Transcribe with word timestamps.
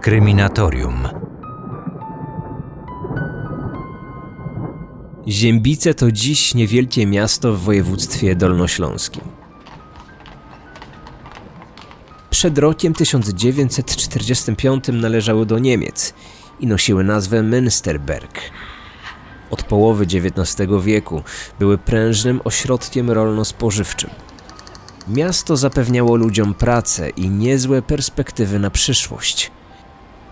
Kryminatorium. 0.00 1.08
Ziębice 5.28 5.94
to 5.94 6.12
dziś 6.12 6.54
niewielkie 6.54 7.06
miasto 7.06 7.52
w 7.52 7.60
województwie 7.60 8.36
dolnośląskim. 8.36 9.22
Przed 12.30 12.58
rokiem 12.58 12.94
1945 12.94 14.84
należały 14.92 15.46
do 15.46 15.58
Niemiec 15.58 16.14
i 16.60 16.66
nosiły 16.66 17.04
nazwę 17.04 17.42
Münsterberg. 17.42 18.40
Od 19.50 19.62
połowy 19.62 20.04
XIX 20.04 20.70
wieku 20.82 21.22
były 21.58 21.78
prężnym 21.78 22.40
ośrodkiem 22.44 23.10
rolno-spożywczym. 23.10 24.10
Miasto 25.08 25.56
zapewniało 25.56 26.16
ludziom 26.16 26.54
pracę 26.54 27.10
i 27.10 27.30
niezłe 27.30 27.82
perspektywy 27.82 28.58
na 28.58 28.70
przyszłość. 28.70 29.50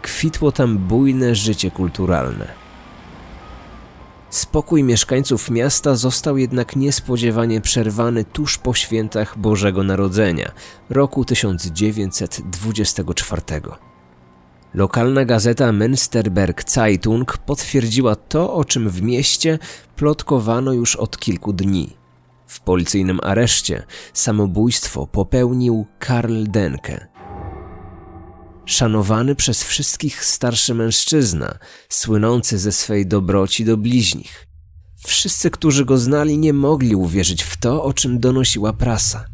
Kwitło 0.02 0.52
tam 0.52 0.78
bujne 0.78 1.34
życie 1.34 1.70
kulturalne. 1.70 2.68
Spokój 4.30 4.82
mieszkańców 4.82 5.50
miasta 5.50 5.94
został 5.94 6.38
jednak 6.38 6.76
niespodziewanie 6.76 7.60
przerwany 7.60 8.24
tuż 8.24 8.58
po 8.58 8.74
świętach 8.74 9.38
Bożego 9.38 9.82
Narodzenia 9.82 10.52
roku 10.90 11.24
1924. 11.24 13.42
Lokalna 14.74 15.24
gazeta 15.24 15.72
Münsterberg 15.72 16.70
Zeitung 16.70 17.38
potwierdziła 17.38 18.16
to, 18.16 18.54
o 18.54 18.64
czym 18.64 18.90
w 18.90 19.02
mieście 19.02 19.58
plotkowano 19.96 20.72
już 20.72 20.96
od 20.96 21.18
kilku 21.18 21.52
dni. 21.52 21.96
W 22.46 22.60
policyjnym 22.60 23.20
areszcie 23.22 23.86
samobójstwo 24.12 25.06
popełnił 25.06 25.86
Karl 25.98 26.44
Denke. 26.44 27.17
Szanowany 28.68 29.34
przez 29.34 29.64
wszystkich 29.64 30.24
starszy 30.24 30.74
mężczyzna, 30.74 31.58
słynący 31.88 32.58
ze 32.58 32.72
swej 32.72 33.06
dobroci 33.06 33.64
do 33.64 33.76
bliźnich. 33.76 34.46
Wszyscy, 35.06 35.50
którzy 35.50 35.84
go 35.84 35.98
znali, 35.98 36.38
nie 36.38 36.52
mogli 36.52 36.94
uwierzyć 36.94 37.42
w 37.42 37.56
to, 37.56 37.84
o 37.84 37.92
czym 37.92 38.20
donosiła 38.20 38.72
prasa. 38.72 39.24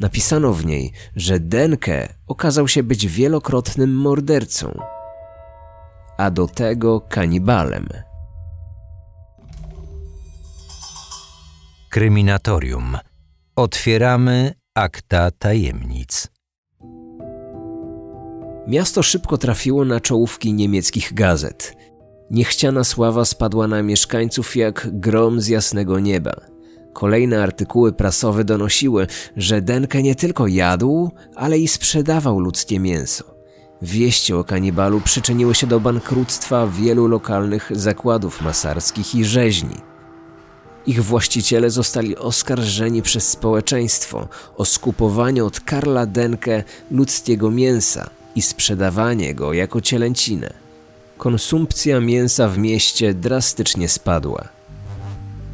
Napisano 0.00 0.52
w 0.52 0.66
niej, 0.66 0.92
że 1.16 1.40
Denke 1.40 2.14
okazał 2.26 2.68
się 2.68 2.82
być 2.82 3.06
wielokrotnym 3.06 3.96
mordercą, 3.96 4.80
a 6.18 6.30
do 6.30 6.46
tego 6.46 7.00
kanibalem. 7.00 7.88
Kryminatorium. 11.90 12.98
Otwieramy 13.56 14.54
akta 14.74 15.30
tajemnic. 15.30 16.33
Miasto 18.66 19.02
szybko 19.02 19.38
trafiło 19.38 19.84
na 19.84 20.00
czołówki 20.00 20.52
niemieckich 20.52 21.14
gazet. 21.14 21.76
Niechciana 22.30 22.84
sława 22.84 23.24
spadła 23.24 23.68
na 23.68 23.82
mieszkańców 23.82 24.56
jak 24.56 24.88
grom 24.92 25.40
z 25.40 25.48
jasnego 25.48 26.00
nieba. 26.00 26.34
Kolejne 26.92 27.42
artykuły 27.42 27.92
prasowe 27.92 28.44
donosiły, 28.44 29.06
że 29.36 29.62
Denke 29.62 30.02
nie 30.02 30.14
tylko 30.14 30.46
jadł, 30.46 31.10
ale 31.34 31.58
i 31.58 31.68
sprzedawał 31.68 32.40
ludzkie 32.40 32.80
mięso. 32.80 33.24
Wieści 33.82 34.34
o 34.34 34.44
kanibalu 34.44 35.00
przyczyniły 35.00 35.54
się 35.54 35.66
do 35.66 35.80
bankructwa 35.80 36.66
wielu 36.66 37.06
lokalnych 37.06 37.70
zakładów 37.74 38.42
masarskich 38.42 39.14
i 39.14 39.24
rzeźni. 39.24 39.76
Ich 40.86 41.04
właściciele 41.04 41.70
zostali 41.70 42.16
oskarżeni 42.16 43.02
przez 43.02 43.28
społeczeństwo 43.28 44.28
o 44.56 44.64
skupowanie 44.64 45.44
od 45.44 45.60
Karla 45.60 46.06
Denke 46.06 46.64
ludzkiego 46.90 47.50
mięsa 47.50 48.10
i 48.36 48.42
sprzedawanie 48.42 49.34
go 49.34 49.52
jako 49.52 49.80
cielęcinę. 49.80 50.50
Konsumpcja 51.18 52.00
mięsa 52.00 52.48
w 52.48 52.58
mieście 52.58 53.14
drastycznie 53.14 53.88
spadła. 53.88 54.48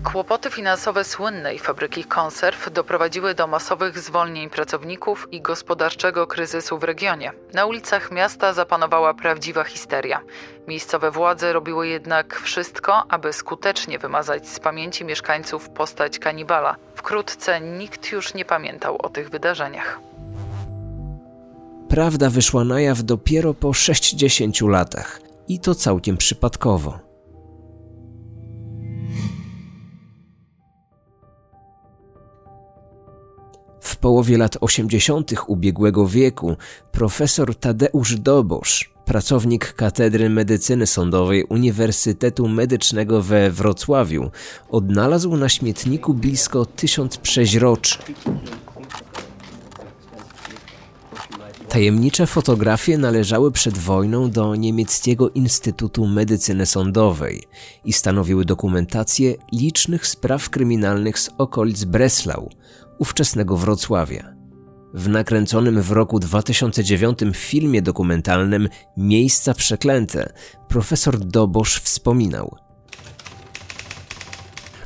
Kłopoty 0.05 0.51
finansowe 0.51 1.05
słynnej 1.05 1.59
fabryki 1.59 2.05
konserw 2.05 2.73
doprowadziły 2.73 3.35
do 3.35 3.47
masowych 3.47 3.99
zwolnień 3.99 4.51
pracowników 4.51 5.29
i 5.33 5.41
gospodarczego 5.43 6.27
kryzysu 6.27 6.79
w 6.79 6.85
regionie. 6.85 7.33
Na 7.53 7.67
ulicach 7.67 8.11
miasta 8.11 8.53
zapanowała 8.53 9.15
prawdziwa 9.15 9.65
histeria. 9.65 10.21
Miejscowe 10.69 11.11
władze 11.11 11.53
robiły 11.53 11.89
jednak 11.89 12.41
wszystko, 12.41 13.05
aby 13.09 13.33
skutecznie 13.33 13.99
wymazać 13.99 14.49
z 14.49 14.61
pamięci 14.61 15.05
mieszkańców 15.05 15.69
postać 15.69 16.19
kanibala. 16.19 16.77
Wkrótce 16.95 17.61
nikt 17.61 18.13
już 18.13 18.35
nie 18.35 18.45
pamiętał 18.45 18.97
o 19.03 19.09
tych 19.09 19.31
wydarzeniach. 19.31 20.10
Prawda 21.91 22.31
wyszła 22.31 22.65
na 22.65 22.81
jaw 22.81 23.03
dopiero 23.03 23.55
po 23.55 23.73
60 23.73 24.61
latach 24.61 25.21
i 25.49 25.59
to 25.59 25.75
całkiem 25.75 26.17
przypadkowo. 26.17 26.99
W 33.81 33.97
połowie 33.97 34.39
lat 34.39 34.57
80. 34.61 35.33
ubiegłego 35.47 36.07
wieku 36.07 36.57
profesor 36.93 37.55
Tadeusz 37.55 38.17
Dobosz, 38.17 38.95
pracownik 39.05 39.73
Katedry 39.73 40.31
Medycyny 40.31 40.87
Sądowej 40.87 41.45
Uniwersytetu 41.45 42.49
Medycznego 42.49 43.23
we 43.23 43.51
Wrocławiu, 43.51 44.31
odnalazł 44.69 45.37
na 45.37 45.49
śmietniku 45.49 46.15
blisko 46.15 46.67
tysiąc 46.67 47.17
przeźroczy. 47.17 47.99
Tajemnicze 51.71 52.27
fotografie 52.27 52.99
należały 52.99 53.53
przed 53.53 53.79
wojną 53.79 54.31
do 54.31 54.55
niemieckiego 54.55 55.31
Instytutu 55.31 56.07
Medycyny 56.07 56.67
Sądowej 56.67 57.43
i 57.85 57.93
stanowiły 57.93 58.45
dokumentację 58.45 59.35
licznych 59.53 60.07
spraw 60.07 60.51
kryminalnych 60.51 61.19
z 61.19 61.31
okolic 61.39 61.85
Breslau, 61.85 62.51
ówczesnego 62.99 63.57
Wrocławia. 63.57 64.35
W 64.95 65.09
nakręconym 65.09 65.83
w 65.83 65.91
roku 65.91 66.19
2009 66.19 67.19
filmie 67.35 67.83
dokumentalnym 67.83 68.69
Miejsca 68.97 69.55
Przeklęte 69.55 70.33
profesor 70.69 71.19
Dobosz 71.19 71.77
wspominał. 71.77 72.57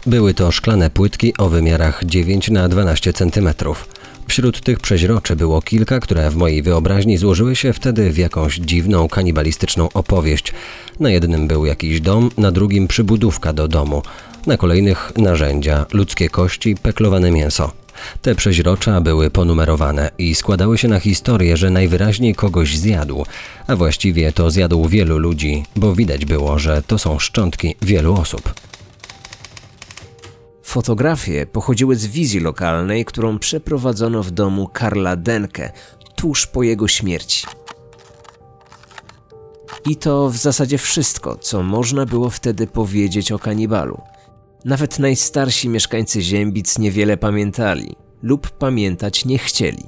Były 0.07 0.35
to 0.35 0.53
szklane 0.53 0.91
płytki 0.91 1.37
o 1.39 1.49
wymiarach 1.49 2.05
9 2.05 2.51
na 2.51 2.69
12 2.69 3.13
centymetrów. 3.13 3.94
Wśród 4.29 4.61
tych 4.61 4.81
przeźroczy 4.81 5.37
było 5.37 5.63
kilka, 5.63 6.01
które 6.01 6.31
w 6.31 6.37
mojej 6.37 6.63
wyobraźni 6.63 7.17
złożyły 7.17 7.57
się 7.57 7.73
wtedy 7.73 8.11
w 8.11 8.19
jakąś 8.19 8.57
dziwną, 8.57 9.09
kanibalistyczną 9.09 9.89
opowieść. 9.95 10.53
Na 11.01 11.11
jednym 11.11 11.49
był 11.49 11.67
jakiś 11.67 12.01
dom, 12.01 12.31
na 12.39 12.53
drugim 12.53 12.89
przybudówka 12.89 13.53
do 13.53 13.69
domu, 13.69 14.03
na 14.47 14.57
kolejnych 14.57 15.13
narzędzia, 15.17 15.87
ludzkie 15.93 16.29
kości, 16.29 16.77
peklowane 16.83 17.31
mięso. 17.31 17.73
Te 18.23 18.35
przeźrocza 18.35 19.01
były 19.01 19.31
ponumerowane 19.31 20.11
i 20.19 20.35
składały 20.35 20.79
się 20.79 20.89
na 20.89 21.01
historię, 21.01 21.57
że 21.57 21.71
najwyraźniej 21.71 22.35
kogoś 22.35 22.79
zjadł, 22.79 23.27
a 23.67 23.77
właściwie 23.77 24.33
to 24.33 24.51
zjadł 24.51 24.89
wielu 24.89 25.19
ludzi, 25.19 25.65
bo 25.77 25.95
widać 25.95 26.25
było, 26.25 26.59
że 26.59 26.83
to 26.83 26.99
są 26.99 27.19
szczątki 27.19 27.75
wielu 27.83 28.15
osób. 28.15 28.55
Fotografie 30.65 31.47
pochodziły 31.47 31.97
z 31.97 32.07
wizji 32.07 32.41
lokalnej, 32.41 33.05
którą 33.05 33.39
przeprowadzono 33.39 34.23
w 34.23 34.31
domu 34.31 34.69
Karla 34.69 35.17
Denke 35.17 35.73
tuż 36.17 36.47
po 36.47 36.63
jego 36.63 36.89
śmierci. 36.89 37.47
I 39.91 39.97
to 39.97 40.31
w 40.31 40.37
zasadzie 40.37 40.79
wszystko, 40.79 41.37
co 41.37 41.63
można 41.63 42.07
było 42.07 42.31
wtedy 42.31 42.67
powiedzieć 42.67 43.33
o 43.33 43.39
kanibalu. 43.39 44.01
Nawet 44.65 44.99
najstarsi 44.99 45.69
mieszkańcy 45.69 46.23
Ziębic 46.23 46.79
niewiele 46.79 47.17
pamiętali 47.17 47.97
lub 48.23 48.51
pamiętać 48.51 49.25
nie 49.25 49.39
chcieli. 49.39 49.85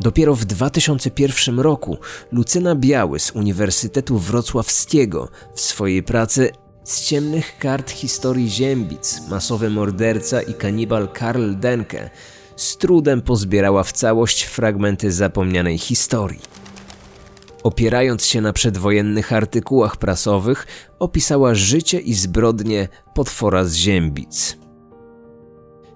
Dopiero 0.00 0.34
w 0.34 0.44
2001 0.44 1.60
roku 1.60 1.98
Lucyna 2.32 2.74
Biały 2.74 3.20
z 3.20 3.30
Uniwersytetu 3.30 4.18
Wrocławskiego 4.18 5.28
w 5.54 5.60
swojej 5.60 6.02
pracy 6.02 6.50
z 6.84 7.04
ciemnych 7.04 7.58
kart 7.58 7.90
historii 7.90 8.50
Ziębic, 8.50 9.20
masowy 9.28 9.70
morderca 9.70 10.42
i 10.42 10.54
kanibal 10.54 11.08
Karl 11.08 11.54
Denke 11.54 12.10
z 12.56 12.76
trudem 12.76 13.22
pozbierała 13.22 13.82
w 13.82 13.92
całość 13.92 14.42
fragmenty 14.42 15.12
zapomnianej 15.12 15.78
historii. 15.78 16.40
Opierając 17.62 18.24
się 18.24 18.40
na 18.40 18.52
przedwojennych 18.52 19.32
artykułach 19.32 19.96
prasowych, 19.96 20.66
opisała 20.98 21.54
życie 21.54 22.00
i 22.00 22.14
zbrodnie 22.14 22.88
potwora 23.14 23.64
z 23.64 23.74
Ziębic. 23.74 24.56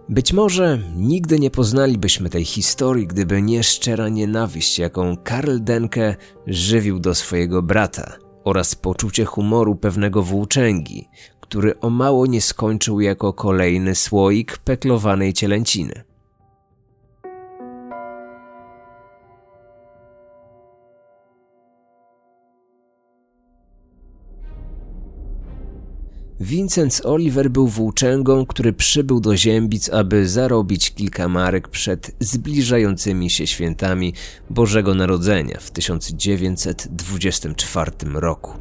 Być 0.08 0.32
może 0.32 0.78
nigdy 0.96 1.38
nie 1.38 1.50
poznalibyśmy 1.50 2.30
tej 2.30 2.44
historii, 2.44 3.06
gdyby 3.06 3.42
nie 3.42 3.62
szczera 3.62 4.08
nienawiść, 4.08 4.78
jaką 4.78 5.16
Karl 5.16 5.58
Denke 5.60 6.16
żywił 6.46 6.98
do 6.98 7.14
swojego 7.14 7.62
brata– 7.62 8.12
oraz 8.44 8.74
poczucie 8.74 9.24
humoru 9.24 9.76
pewnego 9.76 10.22
włóczęgi, 10.22 11.08
który 11.40 11.80
o 11.80 11.90
mało 11.90 12.26
nie 12.26 12.40
skończył 12.40 13.00
jako 13.00 13.32
kolejny 13.32 13.94
słoik 13.94 14.58
peklowanej 14.58 15.32
cielęciny. 15.32 16.04
Vincent 26.40 27.00
Oliver 27.04 27.50
był 27.50 27.68
włóczęgą, 27.68 28.46
który 28.46 28.72
przybył 28.72 29.20
do 29.20 29.36
Ziębic, 29.36 29.90
aby 29.90 30.28
zarobić 30.28 30.94
kilka 30.94 31.28
marek 31.28 31.68
przed 31.68 32.16
zbliżającymi 32.20 33.30
się 33.30 33.46
świętami 33.46 34.14
Bożego 34.50 34.94
Narodzenia 34.94 35.58
w 35.60 35.70
1924 35.70 37.90
roku. 38.14 38.52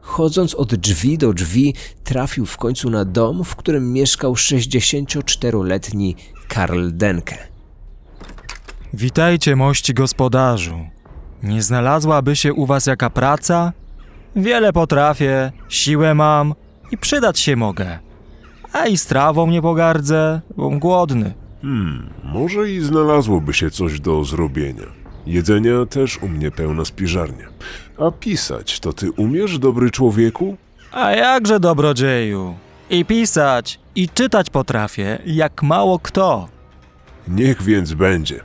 Chodząc 0.00 0.54
od 0.54 0.74
drzwi 0.74 1.18
do 1.18 1.32
drzwi, 1.32 1.74
trafił 2.04 2.46
w 2.46 2.56
końcu 2.56 2.90
na 2.90 3.04
dom, 3.04 3.44
w 3.44 3.56
którym 3.56 3.92
mieszkał 3.92 4.34
64-letni 4.34 6.16
Karl 6.48 6.90
Denke. 6.92 7.38
Witajcie, 8.94 9.56
mości 9.56 9.94
gospodarzu. 9.94 10.86
Nie 11.42 11.62
znalazłaby 11.62 12.36
się 12.36 12.54
u 12.54 12.66
was 12.66 12.86
jaka 12.86 13.10
praca? 13.10 13.72
Wiele 14.36 14.72
potrafię, 14.72 15.52
siłę 15.68 16.14
mam 16.14 16.54
i 16.90 16.98
przydać 16.98 17.38
się 17.38 17.56
mogę. 17.56 17.98
A 18.72 18.86
i 18.86 18.96
strawą 18.96 19.46
nie 19.46 19.62
pogardzę, 19.62 20.40
bo 20.56 20.70
głodny. 20.70 21.34
Hmm, 21.62 22.10
może 22.24 22.70
i 22.70 22.80
znalazłoby 22.80 23.54
się 23.54 23.70
coś 23.70 24.00
do 24.00 24.24
zrobienia. 24.24 24.86
Jedzenia 25.26 25.86
też 25.86 26.18
u 26.22 26.28
mnie 26.28 26.50
pełna 26.50 26.84
spiżarnia. 26.84 27.48
A 27.98 28.10
pisać 28.10 28.80
to 28.80 28.92
ty 28.92 29.12
umiesz, 29.12 29.58
dobry 29.58 29.90
człowieku? 29.90 30.56
A 30.92 31.10
jakże 31.10 31.60
dobrodzieju. 31.60 32.54
I 32.90 33.04
pisać, 33.04 33.80
i 33.94 34.08
czytać 34.08 34.50
potrafię, 34.50 35.18
jak 35.26 35.62
mało 35.62 35.98
kto. 35.98 36.48
Niech 37.28 37.62
więc 37.62 37.92
będzie. 37.94 38.40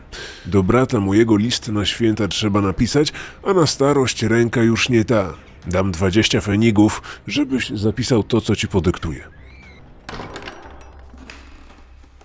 Do 0.45 0.63
brata 0.63 0.99
mojego 0.99 1.37
list 1.37 1.67
na 1.67 1.85
święta 1.85 2.27
trzeba 2.27 2.61
napisać, 2.61 3.13
a 3.43 3.53
na 3.53 3.67
starość 3.67 4.23
ręka 4.23 4.63
już 4.63 4.89
nie 4.89 5.05
ta. 5.05 5.33
Dam 5.67 5.91
dwadzieścia 5.91 6.41
fenigów, 6.41 7.01
żebyś 7.27 7.69
zapisał 7.69 8.23
to, 8.23 8.41
co 8.41 8.55
ci 8.55 8.67
podyktuję. 8.67 9.27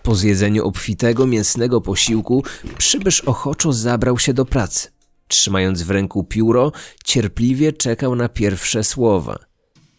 Po 0.03 0.15
zjedzeniu 0.15 0.67
obfitego 0.67 1.27
mięsnego 1.27 1.81
posiłku 1.81 2.45
przybysz 2.79 3.21
ochoczo 3.21 3.73
zabrał 3.73 4.19
się 4.19 4.35
do 4.35 4.45
pracy. 4.45 4.89
Trzymając 5.29 5.83
w 5.83 5.91
ręku 5.91 6.25
pióro, 6.25 6.73
cierpliwie 7.05 7.73
czekał 7.73 8.17
na 8.17 8.29
pierwsze 8.29 8.85
słowa. 8.85 9.39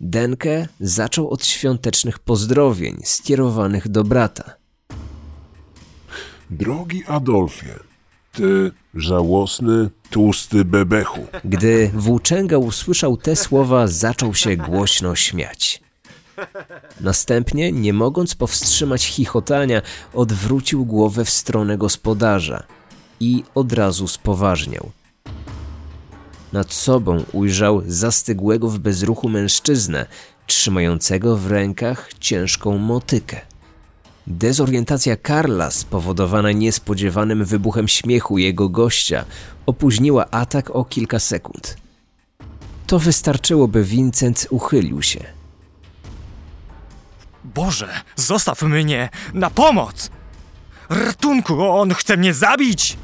Denke 0.01 0.68
zaczął 0.80 1.30
od 1.30 1.45
świątecznych 1.45 2.19
pozdrowień 2.19 2.98
skierowanych 3.04 3.88
do 3.88 4.04
brata. 4.04 4.56
Drogi 6.50 7.04
Adolfie, 7.07 7.80
ty 8.38 8.72
żałosny, 8.95 9.89
tłusty 10.10 10.66
bebechu. 10.66 11.28
Gdy 11.45 11.92
włóczęga 11.94 12.57
usłyszał 12.57 13.18
te 13.18 13.36
słowa, 13.36 13.88
zaczął 13.88 14.34
się 14.34 14.57
głośno 14.57 15.16
śmiać. 15.16 15.81
Następnie, 17.01 17.72
nie 17.72 17.94
mogąc 17.94 18.36
powstrzymać 18.36 19.06
chichotania, 19.06 19.81
odwrócił 20.13 20.86
głowę 20.86 21.25
w 21.25 21.30
stronę 21.30 21.78
gospodarza 21.78 22.63
i 23.19 23.44
od 23.56 23.74
razu 23.74 24.07
spoważniał. 24.07 24.92
Nad 26.54 26.74
sobą 26.74 27.24
ujrzał 27.33 27.83
zastygłego 27.86 28.69
w 28.69 28.80
bezruchu 28.80 29.30
mężczyznę, 29.30 30.06
trzymającego 30.48 31.38
w 31.38 31.48
rękach 31.48 32.10
ciężką 32.19 32.78
motykę. 32.78 33.46
Dezorientacja 34.27 35.15
Karla, 35.15 35.71
spowodowana 35.71 36.51
niespodziewanym 36.51 37.45
wybuchem 37.45 37.88
śmiechu 37.88 38.38
jego 38.38 38.69
gościa, 38.69 39.25
opóźniła 39.65 40.31
atak 40.31 40.75
o 40.75 40.85
kilka 40.85 41.19
sekund. 41.19 41.77
To 42.88 43.00
wystarczyło, 43.00 43.68
by 43.68 43.83
Vincent 43.83 44.47
uchylił 44.50 45.01
się. 45.01 45.19
Boże, 47.44 47.89
zostaw 48.15 48.62
mnie! 48.62 49.09
Na 49.33 49.50
pomoc! 49.50 50.09
Ratunku, 50.89 51.63
on 51.63 51.94
chce 51.94 52.18
mnie 52.18 52.33
zabić! 52.33 52.97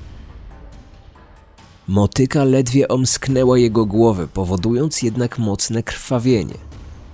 Motyka 1.87 2.43
ledwie 2.43 2.87
omsknęła 2.87 3.57
jego 3.57 3.85
głowę, 3.85 4.27
powodując 4.27 5.01
jednak 5.01 5.39
mocne 5.39 5.83
krwawienie. 5.83 6.72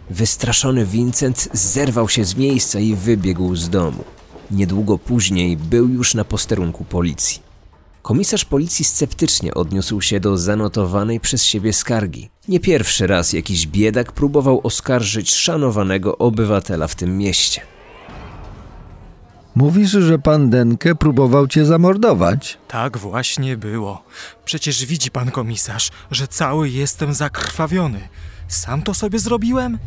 Wystraszony 0.10 0.86
Vincent 0.86 1.50
zerwał 1.54 2.10
się 2.10 2.26
z 2.26 2.36
miejsca 2.36 2.80
i 2.80 2.96
wybiegł 2.96 3.56
z 3.56 3.70
domu. 3.70 4.04
Niedługo 4.52 4.98
później 4.98 5.58
był 5.58 5.88
już 5.88 6.14
na 6.14 6.24
posterunku 6.24 6.84
policji. 6.86 7.42
Komisarz 8.02 8.46
policji 8.46 8.86
sceptycznie 8.86 9.54
odniósł 9.54 10.02
się 10.02 10.20
do 10.20 10.38
zanotowanej 10.38 11.20
przez 11.20 11.46
siebie 11.46 11.74
skargi. 11.74 12.30
Nie 12.48 12.60
pierwszy 12.60 13.08
raz 13.08 13.34
jakiś 13.34 13.68
biedak 13.68 14.12
próbował 14.12 14.62
oskarżyć 14.64 15.36
szanowanego 15.36 16.18
obywatela 16.18 16.88
w 16.88 16.96
tym 16.96 17.18
mieście. 17.18 17.62
Mówisz, 19.56 19.92
że 19.92 20.20
pan 20.20 20.50
Denke 20.50 20.96
próbował 20.96 21.48
cię 21.48 21.66
zamordować? 21.66 22.58
Tak 22.68 22.98
właśnie 22.98 23.58
było. 23.58 24.04
Przecież 24.46 24.86
widzi 24.86 25.12
pan 25.12 25.32
komisarz, 25.32 25.90
że 26.12 26.28
cały 26.28 26.70
jestem 26.70 27.14
zakrwawiony. 27.14 28.10
Sam 28.48 28.82
to 28.82 28.94
sobie 28.94 29.20
zrobiłem? 29.20 29.78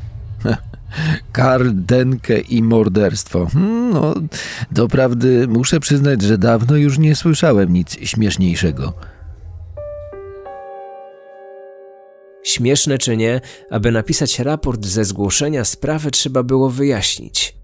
Karl 1.33 1.71
Denke 1.75 2.41
i 2.41 2.63
morderstwo. 2.63 3.47
Hmm, 3.47 3.91
no, 3.91 4.15
doprawdy 4.73 5.49
muszę 5.49 5.81
przyznać, 5.81 6.23
że 6.23 6.39
dawno 6.39 6.77
już 6.77 6.99
nie 6.99 7.17
słyszałem 7.17 7.73
nic 7.73 7.97
śmieszniejszego. 8.03 8.93
Śmieszne 12.45 12.99
czy 12.99 13.17
nie, 13.17 13.41
aby 13.71 13.93
napisać 13.93 14.39
raport 14.39 14.87
ze 14.87 15.05
zgłoszenia 15.05 15.65
sprawy 15.65 16.11
trzeba 16.11 16.43
było 16.43 16.71
wyjaśnić. 16.71 17.57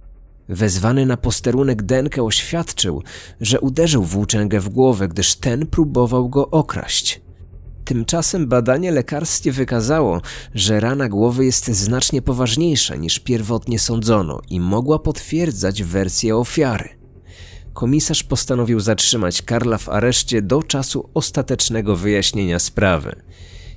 Wezwany 0.49 1.07
na 1.07 1.17
posterunek 1.17 1.83
Denke 1.83 2.23
oświadczył, 2.23 3.03
że 3.41 3.61
uderzył 3.61 4.05
włóczęgę 4.05 4.61
w 4.61 4.69
głowę, 4.69 5.09
gdyż 5.09 5.35
ten 5.35 5.67
próbował 5.67 6.29
go 6.29 6.51
okraść. 6.51 7.21
Tymczasem 7.89 8.47
badanie 8.47 8.93
lekarskie 8.93 9.53
wykazało, 9.53 10.21
że 10.55 10.81
rana 10.81 11.09
głowy 11.09 11.45
jest 11.45 11.67
znacznie 11.69 12.23
poważniejsza 12.23 12.97
niż 12.97 13.19
pierwotnie 13.19 13.79
sądzono 13.79 14.41
i 14.51 14.61
mogła 14.61 14.99
potwierdzać 14.99 15.83
wersję 15.83 16.37
ofiary. 16.37 16.89
Komisarz 17.73 18.23
postanowił 18.23 18.81
zatrzymać 18.81 19.43
Karla 19.43 19.79
w 19.79 19.89
areszcie 19.89 20.43
do 20.43 20.63
czasu 20.63 21.09
ostatecznego 21.15 21.97
wyjaśnienia 21.97 22.59
sprawy. 22.59 23.23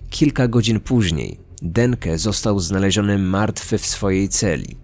Kilka 0.10 0.48
godzin 0.48 0.80
później 0.80 1.40
Denke 1.62 2.18
został 2.18 2.60
znaleziony 2.60 3.18
martwy 3.18 3.78
w 3.78 3.86
swojej 3.86 4.30
celi. 4.30 4.78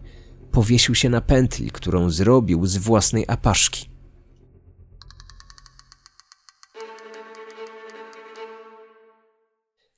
Powiesił 0.52 0.96
się 0.96 1.10
na 1.10 1.22
pętli, 1.22 1.72
którą 1.72 2.10
zrobił 2.10 2.66
z 2.66 2.78
własnej 2.78 3.26
apaszki. 3.28 3.97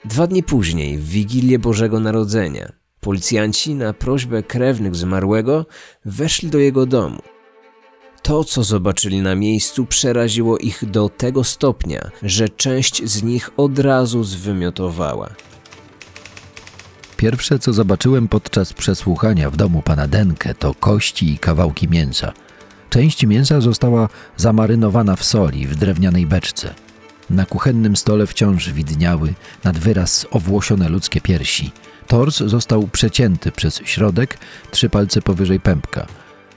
Dwa 0.05 0.27
dni 0.27 0.43
później, 0.43 0.97
w 0.97 1.09
Wigilię 1.09 1.59
Bożego 1.59 1.99
Narodzenia, 1.99 2.71
policjanci 2.99 3.75
na 3.75 3.93
prośbę 3.93 4.43
krewnych 4.43 4.95
zmarłego 4.95 5.65
weszli 6.05 6.49
do 6.49 6.57
jego 6.57 6.85
domu. 6.85 7.21
To, 8.21 8.43
co 8.43 8.63
zobaczyli 8.63 9.21
na 9.21 9.35
miejscu, 9.35 9.85
przeraziło 9.85 10.57
ich 10.57 10.85
do 10.85 11.09
tego 11.09 11.43
stopnia, 11.43 12.11
że 12.23 12.49
część 12.49 13.03
z 13.05 13.23
nich 13.23 13.49
od 13.57 13.79
razu 13.79 14.23
zwymiotowała. 14.23 15.29
Pierwsze, 17.17 17.59
co 17.59 17.73
zobaczyłem 17.73 18.27
podczas 18.27 18.73
przesłuchania 18.73 19.49
w 19.49 19.57
domu 19.57 19.81
pana 19.81 20.07
Denke, 20.07 20.53
to 20.53 20.73
kości 20.73 21.33
i 21.33 21.37
kawałki 21.37 21.87
mięsa. 21.87 22.33
Część 22.89 23.25
mięsa 23.25 23.61
została 23.61 24.09
zamarynowana 24.37 25.15
w 25.15 25.23
soli 25.23 25.67
w 25.67 25.75
drewnianej 25.75 26.25
beczce. 26.25 26.73
Na 27.29 27.45
kuchennym 27.45 27.95
stole 27.95 28.27
wciąż 28.27 28.69
widniały 28.69 29.33
nad 29.63 29.77
wyraz 29.77 30.25
owłosione 30.31 30.89
ludzkie 30.89 31.21
piersi. 31.21 31.71
Tors 32.07 32.37
został 32.37 32.87
przecięty 32.87 33.51
przez 33.51 33.81
środek, 33.85 34.37
trzy 34.71 34.89
palce 34.89 35.21
powyżej 35.21 35.59
pępka. 35.59 36.07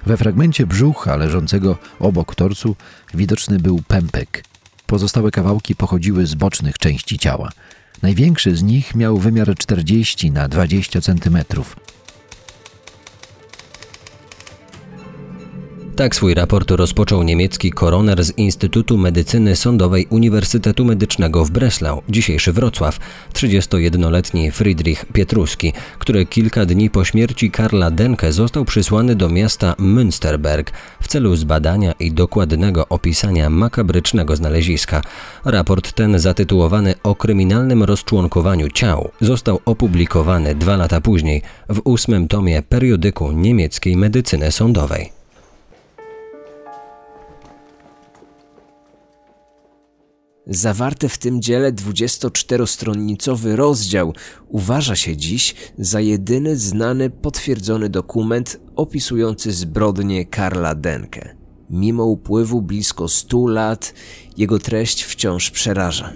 We 0.06 0.16
fragmencie 0.16 0.66
brzucha 0.66 1.16
leżącego 1.16 1.78
obok 1.98 2.34
torsu 2.34 2.76
widoczny 3.14 3.58
był 3.58 3.82
pępek. 3.88 4.44
Pozostałe 4.86 5.30
kawałki 5.30 5.76
pochodziły 5.76 6.26
z 6.26 6.34
bocznych 6.34 6.78
części 6.78 7.18
ciała. 7.18 7.50
Największy 8.02 8.56
z 8.56 8.62
nich 8.62 8.94
miał 8.94 9.18
wymiar 9.18 9.54
40 9.56 10.30
na 10.30 10.48
20 10.48 11.00
centymetrów. 11.00 11.76
Tak 15.96 16.14
swój 16.14 16.34
raport 16.34 16.70
rozpoczął 16.70 17.22
niemiecki 17.22 17.70
koroner 17.70 18.24
z 18.24 18.38
Instytutu 18.38 18.98
Medycyny 18.98 19.56
Sądowej 19.56 20.06
Uniwersytetu 20.10 20.84
Medycznego 20.84 21.44
w 21.44 21.50
Breslau, 21.50 22.02
dzisiejszy 22.08 22.52
Wrocław, 22.52 22.98
31-letni 23.34 24.50
Friedrich 24.50 25.04
Pietruski, 25.12 25.72
który 25.98 26.26
kilka 26.26 26.66
dni 26.66 26.90
po 26.90 27.04
śmierci 27.04 27.50
Karla 27.50 27.90
Denke 27.90 28.32
został 28.32 28.64
przysłany 28.64 29.14
do 29.14 29.28
miasta 29.28 29.74
Münsterberg 29.78 30.64
w 31.02 31.08
celu 31.08 31.36
zbadania 31.36 31.92
i 32.00 32.12
dokładnego 32.12 32.88
opisania 32.88 33.50
makabrycznego 33.50 34.36
znaleziska. 34.36 35.02
Raport 35.44 35.92
ten, 35.92 36.18
zatytułowany 36.18 36.94
o 37.02 37.14
kryminalnym 37.14 37.82
rozczłonkowaniu 37.82 38.68
ciał, 38.68 39.10
został 39.20 39.60
opublikowany 39.64 40.54
dwa 40.54 40.76
lata 40.76 41.00
później 41.00 41.42
w 41.68 41.80
ósmym 41.84 42.28
tomie 42.28 42.62
periodyku 42.62 43.32
niemieckiej 43.32 43.96
medycyny 43.96 44.52
sądowej. 44.52 45.21
Zawarty 50.54 51.08
w 51.08 51.18
tym 51.18 51.42
dziele 51.42 51.72
24-stronnicowy 51.72 53.54
rozdział 53.56 54.14
uważa 54.48 54.96
się 54.96 55.16
dziś 55.16 55.54
za 55.78 56.00
jedyny 56.00 56.56
znany 56.56 57.10
potwierdzony 57.10 57.88
dokument 57.88 58.60
opisujący 58.76 59.52
zbrodnię 59.52 60.26
Karla 60.26 60.74
Denke. 60.74 61.36
Mimo 61.70 62.04
upływu 62.04 62.62
blisko 62.62 63.08
100 63.08 63.46
lat, 63.46 63.94
jego 64.36 64.58
treść 64.58 65.02
wciąż 65.02 65.50
przeraża. 65.50 66.12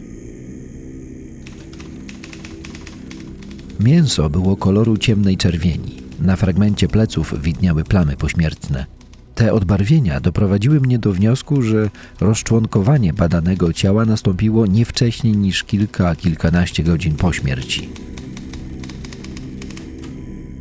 Mięso 3.80 4.30
było 4.30 4.56
koloru 4.56 4.96
ciemnej 4.96 5.36
czerwieni. 5.36 6.02
Na 6.20 6.36
fragmencie 6.36 6.88
pleców 6.88 7.42
widniały 7.42 7.84
plamy 7.84 8.16
pośmiertne. 8.16 8.95
Te 9.36 9.52
odbarwienia 9.52 10.20
doprowadziły 10.20 10.80
mnie 10.80 10.98
do 10.98 11.12
wniosku, 11.12 11.62
że 11.62 11.90
rozczłonkowanie 12.20 13.12
badanego 13.12 13.72
ciała 13.72 14.04
nastąpiło 14.04 14.66
nie 14.66 14.84
wcześniej 14.84 15.36
niż 15.36 15.64
kilka, 15.64 16.16
kilkanaście 16.16 16.82
godzin 16.82 17.16
po 17.16 17.32
śmierci. 17.32 17.88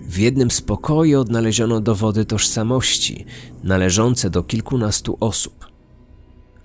W 0.07 0.17
jednym 0.17 0.51
z 0.51 0.61
pokoi 0.61 1.15
odnaleziono 1.15 1.81
dowody 1.81 2.25
tożsamości 2.25 3.25
należące 3.63 4.29
do 4.29 4.43
kilkunastu 4.43 5.17
osób. 5.19 5.67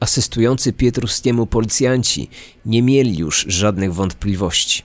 Asystujący 0.00 0.72
Pietruskiemu 0.72 1.46
policjanci 1.46 2.28
nie 2.66 2.82
mieli 2.82 3.18
już 3.18 3.46
żadnych 3.48 3.94
wątpliwości. 3.94 4.82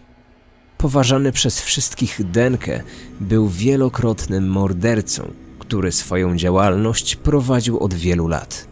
Poważany 0.77 1.31
przez 1.31 1.61
wszystkich 1.61 2.31
Denke 2.31 2.83
był 3.19 3.49
wielokrotnym 3.49 4.49
mordercą, 4.49 5.44
który 5.67 5.91
swoją 5.91 6.35
działalność 6.37 7.15
prowadził 7.15 7.79
od 7.79 7.93
wielu 7.93 8.27
lat. 8.27 8.67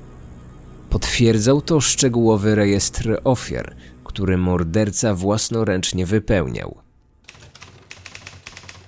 Potwierdzał 0.90 1.62
to 1.62 1.82
szczegółowy 1.82 2.56
rejestr 2.56 3.20
ofiar, 3.24 3.76
który 4.04 4.38
morderca 4.38 5.14
własnoręcznie 5.14 6.06
wypełniał. 6.06 6.76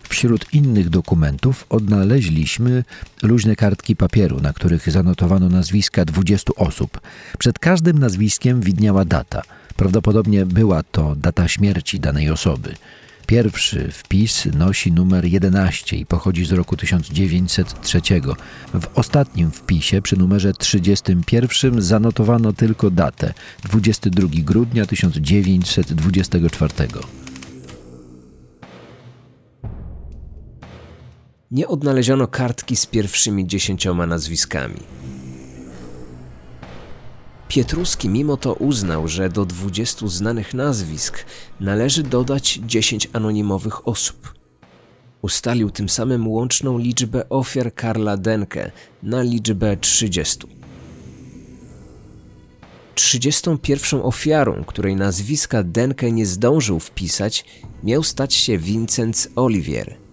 Wśród 0.10 0.54
innych 0.54 0.90
dokumentów 0.90 1.66
odnaleźliśmy 1.70 2.84
luźne 3.24 3.56
kartki 3.56 3.96
papieru, 3.96 4.42
na 4.42 4.54
których 4.54 4.92
zanotowano 4.92 5.50
nazwiska 5.50 6.06
20 6.06 6.52
osób. 6.56 7.02
Przed 7.40 7.60
każdym 7.60 8.00
nazwiskiem 8.00 8.62
widniała 8.62 9.06
data. 9.06 9.42
Prawdopodobnie 9.76 10.46
była 10.46 10.84
to 10.84 11.16
data 11.16 11.48
śmierci 11.48 12.00
danej 12.00 12.30
osoby. 12.30 12.76
Pierwszy 13.28 13.92
wpis 13.92 14.46
nosi 14.46 14.92
numer 14.92 15.26
11 15.26 15.98
i 15.98 16.06
pochodzi 16.06 16.46
z 16.46 16.52
roku 16.52 16.78
1903. 16.78 18.02
W 18.74 18.88
ostatnim 18.96 19.52
wpisie 19.52 20.02
przy 20.02 20.18
numerze 20.18 20.54
31 20.54 21.82
zanotowano 21.82 22.54
tylko 22.54 22.92
datę 22.92 23.34
22 23.64 24.28
grudnia 24.32 24.86
1924. 24.86 26.74
Nie 31.52 31.68
odnaleziono 31.68 32.28
kartki 32.28 32.76
z 32.76 32.86
pierwszymi 32.86 33.48
dziesięcioma 33.48 34.06
nazwiskami. 34.08 34.95
Pietruski 37.48 38.10
mimo 38.10 38.38
to 38.38 38.54
uznał, 38.54 39.08
że 39.08 39.30
do 39.30 39.46
20 39.46 40.08
znanych 40.08 40.54
nazwisk 40.54 41.26
należy 41.60 42.04
dodać 42.04 42.60
10 42.66 43.08
anonimowych 43.14 43.88
osób. 43.88 44.34
Ustalił 45.22 45.70
tym 45.70 45.90
samym 45.90 46.28
łączną 46.28 46.78
liczbę 46.78 47.30
ofiar 47.30 47.74
Karla 47.74 48.18
Denke 48.18 48.72
na 49.04 49.22
liczbę 49.22 49.78
30. 49.78 50.38
31 52.96 54.02
ofiarą, 54.04 54.64
której 54.64 54.96
nazwiska 54.96 55.64
Denke 55.64 56.12
nie 56.12 56.26
zdążył 56.26 56.80
wpisać, 56.80 57.46
miał 57.84 58.04
stać 58.04 58.34
się 58.34 58.58
Vincent 58.58 59.28
Olivier– 59.36 59.96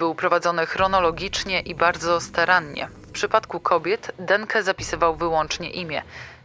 był 0.00 0.14
prowadzony 0.14 0.66
chronologicznie 0.66 1.60
i 1.60 1.74
bardzo 1.74 2.20
starannie. 2.20 2.88
W 3.08 3.12
przypadku 3.12 3.60
kobiet 3.60 4.12
Denke 4.18 4.62
zapisywał 4.62 5.16
wyłącznie 5.16 5.70
imię. 5.70 6.02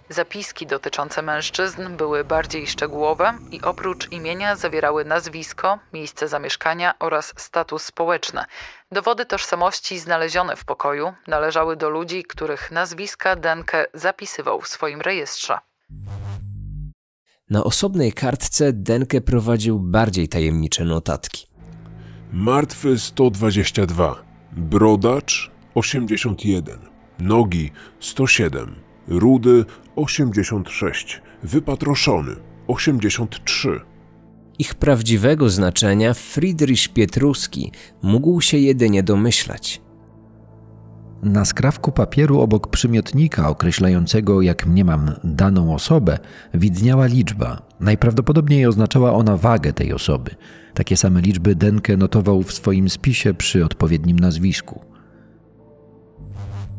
Zapiski 0.09 0.67
dotyczące 0.67 1.21
mężczyzn 1.21 1.95
były 1.97 2.23
bardziej 2.23 2.67
szczegółowe 2.67 3.33
i 3.51 3.61
oprócz 3.61 4.11
imienia 4.11 4.55
zawierały 4.55 5.05
nazwisko, 5.05 5.79
miejsce 5.93 6.27
zamieszkania 6.27 6.93
oraz 6.99 7.33
status 7.37 7.83
społeczny. 7.83 8.41
Dowody 8.91 9.25
tożsamości 9.25 9.99
znalezione 9.99 10.55
w 10.55 10.65
pokoju 10.65 11.13
należały 11.27 11.75
do 11.75 11.89
ludzi, 11.89 12.23
których 12.23 12.71
nazwiska 12.71 13.35
Denke 13.35 13.87
zapisywał 13.93 14.61
w 14.61 14.67
swoim 14.67 15.01
rejestrze. 15.01 15.57
Na 17.49 17.63
osobnej 17.63 18.13
kartce 18.13 18.73
Denke 18.73 19.21
prowadził 19.21 19.79
bardziej 19.79 20.29
tajemnicze 20.29 20.85
notatki. 20.85 21.54
Martwy 22.37 22.99
122, 22.99 24.23
brodacz 24.57 25.51
81, 25.75 26.79
nogi 27.19 27.71
107, 27.99 28.75
rudy 29.07 29.65
86, 29.95 31.21
wypatroszony 31.43 32.35
83. 32.67 33.81
Ich 34.59 34.75
prawdziwego 34.75 35.49
znaczenia 35.49 36.13
Friedrich 36.13 36.93
Pietruski 36.93 37.71
mógł 38.01 38.41
się 38.41 38.57
jedynie 38.57 39.03
domyślać. 39.03 39.81
Na 41.23 41.45
skrawku 41.45 41.91
papieru 41.91 42.41
obok 42.41 42.67
przymiotnika 42.67 43.49
określającego, 43.49 44.41
jak 44.41 44.65
mniemam, 44.65 45.11
daną 45.23 45.73
osobę, 45.73 46.19
widniała 46.53 47.05
liczba. 47.05 47.61
Najprawdopodobniej 47.79 48.65
oznaczała 48.65 49.13
ona 49.13 49.37
wagę 49.37 49.73
tej 49.73 49.93
osoby. 49.93 50.31
Takie 50.73 50.97
same 50.97 51.21
liczby 51.21 51.55
Denke 51.55 51.97
notował 51.97 52.43
w 52.43 52.53
swoim 52.53 52.89
spisie 52.89 53.33
przy 53.33 53.65
odpowiednim 53.65 54.19
nazwisku. 54.19 54.94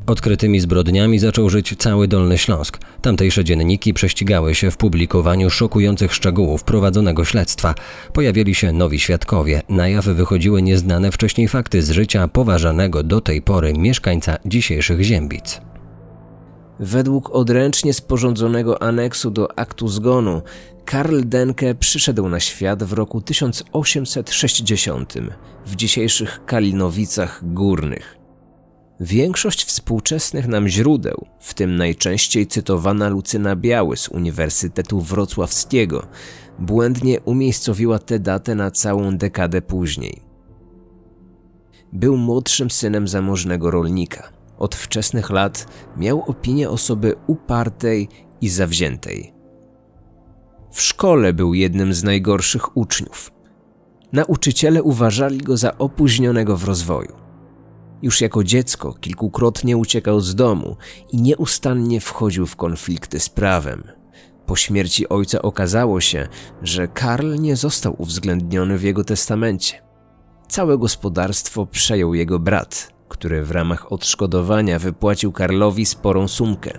Odkrytymi 0.06 0.60
zbrodniami 0.60 1.18
zaczął 1.18 1.50
żyć 1.50 1.74
cały 1.78 2.08
Dolny 2.08 2.38
Śląsk. 2.38 2.78
Tamtejsze 3.02 3.44
dzienniki 3.44 3.94
prześcigały 3.94 4.54
się 4.54 4.70
w 4.70 4.76
publikowaniu 4.76 5.50
szokujących 5.50 6.14
szczegółów 6.14 6.64
prowadzonego 6.64 7.24
śledztwa. 7.24 7.74
Pojawili 8.12 8.54
się 8.54 8.72
nowi 8.72 8.98
świadkowie, 8.98 9.62
na 9.68 9.88
jaw 9.88 10.04
wychodziły 10.04 10.62
nieznane 10.62 11.12
wcześniej 11.12 11.48
fakty 11.48 11.82
z 11.82 11.90
życia 11.90 12.28
poważanego 12.28 13.02
do 13.02 13.20
tej 13.20 13.42
pory 13.42 13.72
mieszkańca 13.72 14.36
dzisiejszych 14.44 15.02
Ziębic. 15.02 15.60
Według 16.80 17.30
odręcznie 17.30 17.94
sporządzonego 17.94 18.82
aneksu 18.82 19.30
do 19.30 19.58
aktu 19.58 19.88
zgonu, 19.88 20.42
Karl 20.84 21.20
Denke 21.24 21.74
przyszedł 21.74 22.28
na 22.28 22.40
świat 22.40 22.82
w 22.82 22.92
roku 22.92 23.20
1860 23.20 25.14
w 25.66 25.76
dzisiejszych 25.76 26.44
Kalinowicach 26.44 27.40
Górnych. 27.42 28.25
Większość 29.00 29.64
współczesnych 29.64 30.48
nam 30.48 30.68
źródeł, 30.68 31.26
w 31.40 31.54
tym 31.54 31.76
najczęściej 31.76 32.46
cytowana 32.46 33.08
Lucyna 33.08 33.56
Biały 33.56 33.96
z 33.96 34.08
Uniwersytetu 34.08 35.00
Wrocławskiego, 35.00 36.06
błędnie 36.58 37.20
umiejscowiła 37.20 37.98
tę 37.98 38.18
datę 38.18 38.54
na 38.54 38.70
całą 38.70 39.16
dekadę 39.16 39.62
później. 39.62 40.22
Był 41.92 42.16
młodszym 42.16 42.70
synem 42.70 43.08
zamożnego 43.08 43.70
rolnika. 43.70 44.28
Od 44.58 44.74
wczesnych 44.74 45.30
lat 45.30 45.66
miał 45.96 46.22
opinię 46.22 46.70
osoby 46.70 47.14
upartej 47.26 48.08
i 48.40 48.48
zawziętej. 48.48 49.32
W 50.70 50.80
szkole 50.80 51.32
był 51.32 51.54
jednym 51.54 51.94
z 51.94 52.04
najgorszych 52.04 52.76
uczniów. 52.76 53.32
Nauczyciele 54.12 54.82
uważali 54.82 55.38
go 55.38 55.56
za 55.56 55.78
opóźnionego 55.78 56.56
w 56.56 56.64
rozwoju. 56.64 57.25
Już 58.02 58.20
jako 58.20 58.44
dziecko 58.44 58.94
kilkukrotnie 58.94 59.76
uciekał 59.76 60.20
z 60.20 60.34
domu 60.34 60.76
i 61.12 61.22
nieustannie 61.22 62.00
wchodził 62.00 62.46
w 62.46 62.56
konflikty 62.56 63.20
z 63.20 63.28
prawem. 63.28 63.82
Po 64.46 64.56
śmierci 64.56 65.08
ojca 65.08 65.42
okazało 65.42 66.00
się, 66.00 66.28
że 66.62 66.88
Karl 66.88 67.34
nie 67.38 67.56
został 67.56 67.94
uwzględniony 67.98 68.78
w 68.78 68.82
jego 68.82 69.04
testamencie. 69.04 69.82
Całe 70.48 70.78
gospodarstwo 70.78 71.66
przejął 71.66 72.14
jego 72.14 72.38
brat, 72.38 72.92
który 73.08 73.44
w 73.44 73.50
ramach 73.50 73.92
odszkodowania 73.92 74.78
wypłacił 74.78 75.32
Karlowi 75.32 75.86
sporą 75.86 76.28
sumkę. 76.28 76.70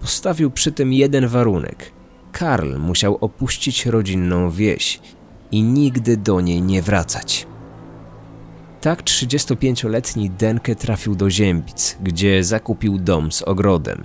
Postawił 0.00 0.50
przy 0.50 0.72
tym 0.72 0.92
jeden 0.92 1.28
warunek. 1.28 1.92
Karl 2.32 2.76
musiał 2.78 3.18
opuścić 3.20 3.86
rodzinną 3.86 4.50
wieś 4.50 5.00
i 5.50 5.62
nigdy 5.62 6.16
do 6.16 6.40
niej 6.40 6.62
nie 6.62 6.82
wracać. 6.82 7.46
Tak 8.80 9.02
35-letni 9.02 10.30
Denke 10.30 10.74
trafił 10.74 11.14
do 11.14 11.30
Ziębic, 11.30 11.96
gdzie 12.00 12.44
zakupił 12.44 12.98
dom 12.98 13.32
z 13.32 13.42
ogrodem. 13.42 14.04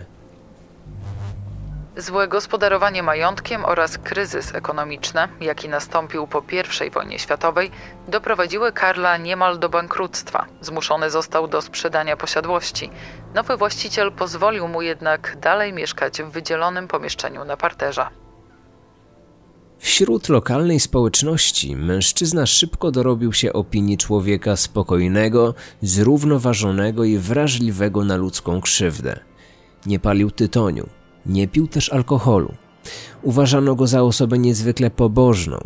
Złe 1.97 2.27
gospodarowanie 2.27 3.03
majątkiem 3.03 3.65
oraz 3.65 3.97
kryzys 3.97 4.55
ekonomiczny, 4.55 5.27
jaki 5.41 5.69
nastąpił 5.69 6.27
po 6.27 6.43
I 6.87 6.89
wojnie 6.89 7.19
światowej, 7.19 7.71
doprowadziły 8.07 8.71
Karla 8.71 9.17
niemal 9.17 9.59
do 9.59 9.69
bankructwa. 9.69 10.45
Zmuszony 10.61 11.09
został 11.09 11.47
do 11.47 11.61
sprzedania 11.61 12.17
posiadłości. 12.17 12.89
Nowy 13.33 13.57
właściciel 13.57 14.11
pozwolił 14.11 14.67
mu 14.67 14.81
jednak 14.81 15.37
dalej 15.39 15.73
mieszkać 15.73 16.21
w 16.21 16.31
wydzielonym 16.31 16.87
pomieszczeniu 16.87 17.45
na 17.45 17.57
parterze. 17.57 18.22
Wśród 19.83 20.29
lokalnej 20.29 20.79
społeczności 20.79 21.75
mężczyzna 21.75 22.45
szybko 22.45 22.91
dorobił 22.91 23.33
się 23.33 23.53
opinii 23.53 23.97
człowieka 23.97 24.55
spokojnego, 24.55 25.55
zrównoważonego 25.81 27.03
i 27.03 27.17
wrażliwego 27.17 28.05
na 28.05 28.15
ludzką 28.15 28.61
krzywdę. 28.61 29.19
Nie 29.85 29.99
palił 29.99 30.31
tytoniu, 30.31 30.89
nie 31.25 31.47
pił 31.47 31.67
też 31.67 31.93
alkoholu. 31.93 32.53
Uważano 33.21 33.75
go 33.75 33.87
za 33.87 34.01
osobę 34.01 34.39
niezwykle 34.39 34.91
pobożną. 34.91 35.57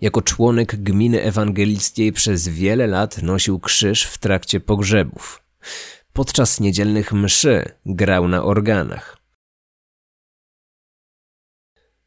Jako 0.00 0.22
członek 0.22 0.76
gminy 0.76 1.22
ewangelickiej 1.22 2.12
przez 2.12 2.48
wiele 2.48 2.86
lat 2.86 3.22
nosił 3.22 3.60
krzyż 3.60 4.04
w 4.04 4.18
trakcie 4.18 4.60
pogrzebów. 4.60 5.42
Podczas 6.12 6.60
niedzielnych 6.60 7.12
mszy 7.12 7.64
grał 7.86 8.28
na 8.28 8.44
organach. 8.44 9.21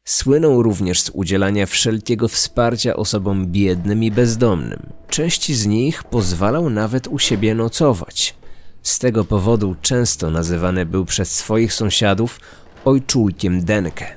Słynął 0.08 0.62
również 0.62 1.00
z 1.00 1.10
udzielania 1.14 1.66
wszelkiego 1.66 2.28
wsparcia 2.28 2.96
osobom 2.96 3.46
biednym 3.46 4.02
i 4.02 4.10
bezdomnym. 4.10 4.92
Części 5.08 5.54
z 5.54 5.66
nich 5.66 6.04
pozwalał 6.04 6.70
nawet 6.70 7.06
u 7.06 7.18
siebie 7.18 7.54
nocować. 7.54 8.34
Z 8.82 8.98
tego 8.98 9.24
powodu 9.24 9.76
często 9.82 10.30
nazywany 10.30 10.86
był 10.86 11.04
przez 11.04 11.32
swoich 11.32 11.72
sąsiadów 11.72 12.40
ojczulkiem 12.84 13.64
Denke. 13.64 14.16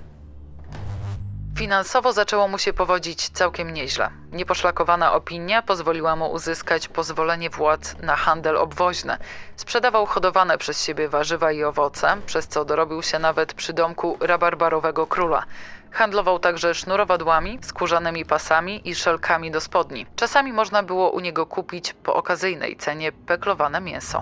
Finansowo 1.58 2.14
zaczęło 2.14 2.48
mu 2.48 2.58
się 2.58 2.74
powodzić 2.74 3.30
całkiem 3.30 3.74
nieźle. 3.74 4.10
Nieposzlakowana 4.32 5.14
opinia 5.14 5.62
pozwoliła 5.62 6.16
mu 6.16 6.32
uzyskać 6.32 6.88
pozwolenie 6.88 7.50
władz 7.50 7.96
na 8.02 8.16
handel 8.16 8.58
obwoźny. 8.58 9.18
Sprzedawał 9.56 10.06
hodowane 10.06 10.58
przez 10.58 10.84
siebie 10.84 11.10
warzywa 11.10 11.52
i 11.52 11.64
owoce, 11.64 12.18
przez 12.26 12.48
co 12.48 12.66
dorobił 12.66 13.02
się 13.02 13.20
nawet 13.20 13.54
przy 13.54 13.74
domku 13.74 14.18
rabarbarowego 14.20 15.08
króla. 15.08 15.44
Handlował 15.92 16.40
także 16.40 16.74
sznurowadłami, 16.74 17.60
skórzanymi 17.62 18.26
pasami 18.26 18.90
i 18.90 18.96
szelkami 18.96 19.52
do 19.52 19.62
spodni. 19.62 20.06
Czasami 20.16 20.54
można 20.54 20.84
było 20.84 21.10
u 21.10 21.20
niego 21.20 21.46
kupić 21.46 21.94
po 21.94 22.16
okazyjnej 22.16 22.78
cenie 22.78 23.12
peklowane 23.12 23.82
mięso. 23.82 24.22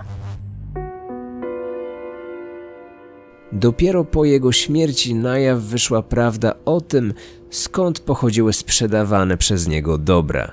Dopiero 3.52 4.04
po 4.04 4.24
jego 4.24 4.52
śmierci 4.52 5.14
na 5.14 5.38
jaw 5.38 5.58
wyszła 5.58 6.02
prawda 6.02 6.54
o 6.64 6.80
tym, 6.80 7.14
skąd 7.50 8.00
pochodziły 8.00 8.52
sprzedawane 8.52 9.36
przez 9.36 9.68
niego 9.68 9.98
dobra. 9.98 10.52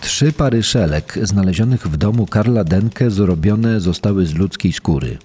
Trzy 0.00 0.32
pary 0.32 0.62
szelek 0.62 1.18
znalezionych 1.22 1.88
w 1.88 1.96
domu 1.96 2.26
Karla 2.26 2.64
Denke 2.64 3.10
zrobione 3.10 3.80
zostały 3.80 4.26
z 4.26 4.34
ludzkiej 4.34 4.72
skóry. 4.72 5.18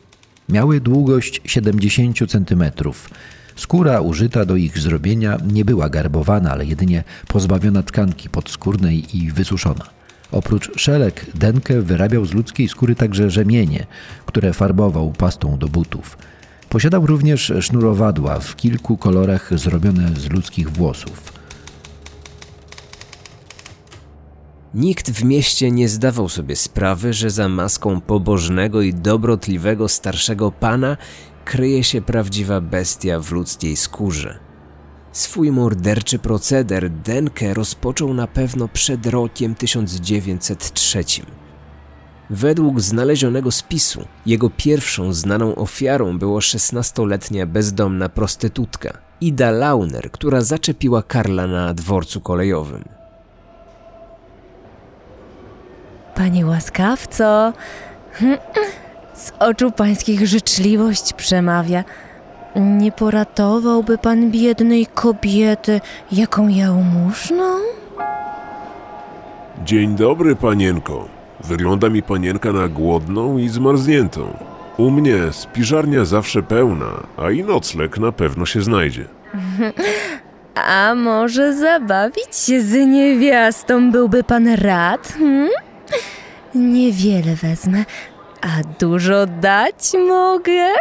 Miały 0.50 0.82
długość 0.82 1.42
70 1.46 2.18
cm. 2.32 2.63
Skóra 3.56 4.01
użyta 4.01 4.46
do 4.46 4.56
ich 4.56 4.77
zrobienia 4.77 5.38
nie 5.54 5.66
była 5.66 5.89
garbowana, 5.89 6.51
ale 6.51 6.66
jedynie 6.66 7.04
pozbawiona 7.27 7.84
tkanki 7.84 8.30
podskórnej 8.30 9.18
i 9.18 9.32
wysuszona. 9.32 9.86
Oprócz 10.32 10.80
szelek, 10.80 11.25
Denke 11.36 11.82
wyrabiał 11.82 12.25
z 12.25 12.34
ludzkiej 12.34 12.68
skóry 12.68 12.96
także 12.96 13.30
rzemienie, 13.30 13.86
które 14.25 14.54
farbował 14.54 15.12
pastą 15.12 15.58
do 15.58 15.68
butów. 15.68 16.18
Posiadał 16.70 17.06
również 17.06 17.54
sznurowadła 17.62 18.40
w 18.40 18.55
kilku 18.55 18.98
kolorach 18.98 19.60
zrobione 19.60 20.10
z 20.16 20.29
ludzkich 20.29 20.70
włosów. 20.72 21.36
Nikt 24.74 25.12
w 25.12 25.24
mieście 25.24 25.72
nie 25.72 25.90
zdawał 25.90 26.30
sobie 26.30 26.56
sprawy, 26.56 27.14
że 27.14 27.30
za 27.30 27.50
maską 27.50 28.01
pobożnego 28.01 28.82
i 28.82 28.94
dobrotliwego 28.94 29.88
starszego 29.90 30.51
pana 30.51 30.98
kryje 31.46 31.84
się 31.84 32.01
prawdziwa 32.01 32.62
bestia 32.62 33.20
w 33.20 33.32
ludzkiej 33.32 33.75
skórze. 33.75 34.40
Swój 35.12 35.51
morderczy 35.51 36.20
proceder 36.20 36.90
Denke 36.90 37.53
rozpoczął 37.53 38.14
na 38.14 38.27
pewno 38.27 38.68
przed 38.68 39.06
rokiem 39.06 39.56
1903. 39.56 41.03
Według 42.30 42.82
znalezionego 42.82 43.51
spisu, 43.51 44.06
jego 44.25 44.50
pierwszą 44.50 45.14
znaną 45.14 45.56
ofiarą 45.56 46.20
było 46.20 46.40
16-letnia 46.40 47.46
bezdomna 47.46 48.10
prostytutka 48.10 48.98
Ida 49.22 49.51
Launer, 49.51 50.12
która 50.12 50.42
zaczepiła 50.42 51.03
Karla 51.03 51.48
na 51.48 51.74
dworcu 51.74 52.22
kolejowym. 52.22 52.84
Panie 56.18 56.46
łaskawco, 56.46 57.53
z 59.14 59.32
oczu 59.40 59.72
pańskich 59.72 60.27
życzliwość 60.27 61.14
przemawia. 61.14 61.84
Nie 62.56 62.92
poratowałby 62.92 63.98
pan 63.98 64.32
biednej 64.32 64.86
kobiety, 64.86 65.82
jaką 66.12 66.48
jałmużną? 66.48 67.46
Dzień 69.66 69.96
dobry, 69.96 70.36
panienko. 70.36 71.08
Wygląda 71.44 71.90
mi 71.90 72.03
panienka 72.03 72.51
na 72.53 72.68
głodną 72.68 73.38
i 73.38 73.50
zmarzniętą. 73.50 74.38
U 74.77 74.92
mnie 74.92 75.18
spiżarnia 75.32 76.06
zawsze 76.06 76.44
pełna, 76.44 77.03
a 77.18 77.32
i 77.32 77.44
nocleg 77.44 77.98
na 77.98 78.12
pewno 78.12 78.46
się 78.46 78.62
znajdzie. 78.62 79.06
A 80.56 80.96
może 80.96 81.53
zabawić 81.53 82.36
się 82.36 82.62
z 82.62 82.74
niewiastą 82.74 83.92
byłby 83.92 84.24
pan 84.24 84.48
rad? 84.48 85.14
Hmm? 85.20 85.50
Niewiele 86.55 87.36
wezmę, 87.36 87.86
a 88.42 88.48
dużo 88.79 89.25
dać 89.25 89.94
mogę. 90.07 90.74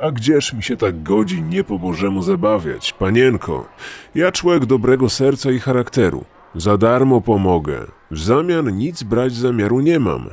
A 0.00 0.10
gdzież 0.10 0.52
mi 0.52 0.62
się 0.62 0.76
tak 0.76 1.02
godzi 1.02 1.42
nie 1.42 1.64
po 1.64 1.78
Bożemu 1.78 2.22
zabawiać, 2.22 2.92
panienko? 2.92 3.68
Ja 4.14 4.32
człowiek 4.32 4.66
dobrego 4.66 5.10
serca 5.10 5.50
i 5.50 5.58
charakteru. 5.58 6.24
Za 6.54 6.76
darmo 6.76 7.20
pomogę. 7.20 7.86
W 8.10 8.18
zamian 8.18 8.76
nic 8.76 9.02
brać 9.02 9.32
zamiaru 9.32 9.80
nie 9.80 9.98
mam. 9.98 10.30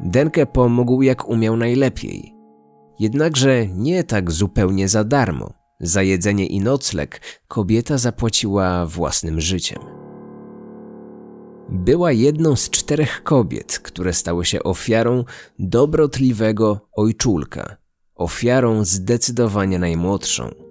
Denke 0.00 0.46
pomógł 0.46 1.02
jak 1.02 1.28
umiał 1.28 1.56
najlepiej. 1.56 2.34
Jednakże 2.98 3.66
nie 3.66 4.04
tak 4.04 4.30
zupełnie 4.30 4.88
za 4.88 5.04
darmo. 5.04 5.52
Za 5.80 6.02
jedzenie 6.02 6.46
i 6.46 6.60
nocleg 6.60 7.20
kobieta 7.48 7.98
zapłaciła 7.98 8.86
własnym 8.86 9.40
życiem. 9.40 9.97
Była 11.68 12.12
jedną 12.12 12.56
z 12.56 12.70
czterech 12.70 13.22
kobiet, 13.22 13.78
które 13.78 14.12
stały 14.12 14.44
się 14.44 14.62
ofiarą 14.62 15.24
dobrotliwego 15.58 16.88
ojczulka, 16.92 17.76
ofiarą 18.14 18.84
zdecydowanie 18.84 19.78
najmłodszą. 19.78 20.67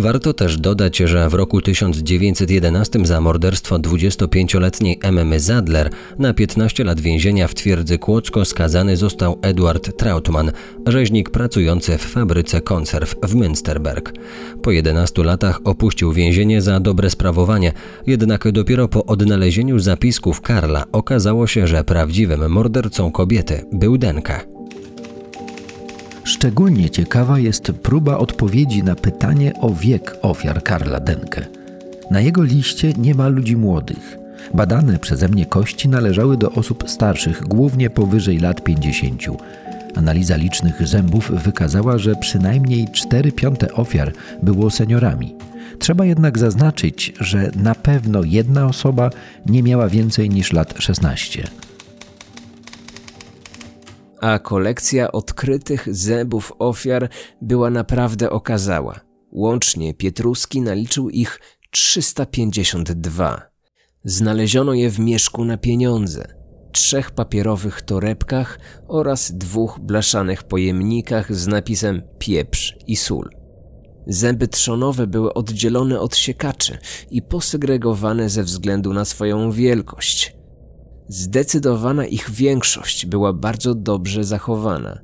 Warto 0.00 0.34
też 0.34 0.56
dodać, 0.56 0.96
że 0.96 1.28
w 1.28 1.34
roku 1.34 1.62
1911 1.62 3.06
za 3.06 3.20
morderstwo 3.20 3.76
25-letniej 3.76 4.98
Emmy 5.02 5.40
Zadler 5.40 5.90
na 6.18 6.34
15 6.34 6.84
lat 6.84 7.00
więzienia 7.00 7.48
w 7.48 7.54
twierdzy 7.54 7.98
Kłodzko 7.98 8.44
skazany 8.44 8.96
został 8.96 9.38
Edward 9.42 9.96
Trautmann, 9.96 10.52
rzeźnik 10.86 11.30
pracujący 11.30 11.98
w 11.98 12.02
fabryce 12.02 12.60
konserw 12.60 13.14
w 13.22 13.34
Münsterberg. 13.34 14.12
Po 14.62 14.70
11 14.70 15.24
latach 15.24 15.60
opuścił 15.64 16.12
więzienie 16.12 16.62
za 16.62 16.80
dobre 16.80 17.10
sprawowanie, 17.10 17.72
jednak 18.06 18.52
dopiero 18.52 18.88
po 18.88 19.04
odnalezieniu 19.04 19.78
zapisków 19.78 20.40
Karla 20.40 20.84
okazało 20.92 21.46
się, 21.46 21.66
że 21.66 21.84
prawdziwym 21.84 22.52
mordercą 22.52 23.12
kobiety 23.12 23.64
był 23.72 23.98
Denka. 23.98 24.59
Szczególnie 26.40 26.90
ciekawa 26.90 27.38
jest 27.38 27.72
próba 27.82 28.18
odpowiedzi 28.18 28.82
na 28.82 28.94
pytanie 28.94 29.52
o 29.60 29.74
wiek 29.74 30.16
ofiar 30.22 30.62
Karla 30.62 31.00
Denke. 31.00 31.46
Na 32.10 32.20
jego 32.20 32.42
liście 32.42 32.92
nie 32.92 33.14
ma 33.14 33.28
ludzi 33.28 33.56
młodych. 33.56 34.18
Badane 34.54 34.98
przeze 34.98 35.28
mnie 35.28 35.46
kości 35.46 35.88
należały 35.88 36.36
do 36.36 36.52
osób 36.52 36.84
starszych, 36.86 37.42
głównie 37.42 37.90
powyżej 37.90 38.38
lat 38.38 38.64
50. 38.64 39.22
Analiza 39.94 40.36
licznych 40.36 40.86
zębów 40.86 41.30
wykazała, 41.44 41.98
że 41.98 42.14
przynajmniej 42.14 42.88
4 42.92 43.32
piąte 43.32 43.72
ofiar 43.72 44.12
było 44.42 44.70
seniorami. 44.70 45.34
Trzeba 45.78 46.04
jednak 46.04 46.38
zaznaczyć, 46.38 47.12
że 47.20 47.50
na 47.56 47.74
pewno 47.74 48.24
jedna 48.24 48.66
osoba 48.66 49.10
nie 49.46 49.62
miała 49.62 49.88
więcej 49.88 50.30
niż 50.30 50.52
lat 50.52 50.74
16. 50.78 51.44
A 54.20 54.38
kolekcja 54.38 55.12
odkrytych 55.12 55.94
zębów 55.94 56.52
ofiar 56.58 57.08
była 57.42 57.70
naprawdę 57.70 58.30
okazała. 58.30 59.00
Łącznie 59.32 59.94
Pietruski 59.94 60.60
naliczył 60.60 61.10
ich 61.10 61.40
352. 61.70 63.50
Znaleziono 64.04 64.74
je 64.74 64.90
w 64.90 64.98
mieszku 64.98 65.44
na 65.44 65.58
pieniądze, 65.58 66.34
trzech 66.72 67.10
papierowych 67.10 67.82
torebkach 67.82 68.58
oraz 68.88 69.32
dwóch 69.32 69.78
blaszanych 69.80 70.42
pojemnikach 70.42 71.34
z 71.34 71.46
napisem 71.46 72.02
pieprz 72.18 72.76
i 72.86 72.96
sól. 72.96 73.30
Zęby 74.06 74.48
trzonowe 74.48 75.06
były 75.06 75.34
oddzielone 75.34 76.00
od 76.00 76.16
siekaczy 76.16 76.78
i 77.10 77.22
posegregowane 77.22 78.28
ze 78.28 78.42
względu 78.42 78.92
na 78.92 79.04
swoją 79.04 79.52
wielkość. 79.52 80.39
Zdecydowana 81.10 82.06
ich 82.06 82.30
większość 82.30 83.06
była 83.06 83.32
bardzo 83.32 83.74
dobrze 83.74 84.24
zachowana. 84.24 84.98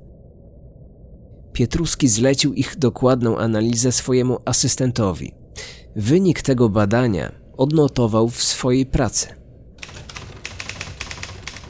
Pietruski 1.52 2.08
zlecił 2.08 2.54
ich 2.54 2.78
dokładną 2.78 3.38
analizę 3.38 3.92
swojemu 3.92 4.38
asystentowi. 4.44 5.34
Wynik 5.96 6.42
tego 6.42 6.68
badania 6.68 7.32
odnotował 7.56 8.28
w 8.28 8.42
swojej 8.42 8.86
pracy. 8.86 9.26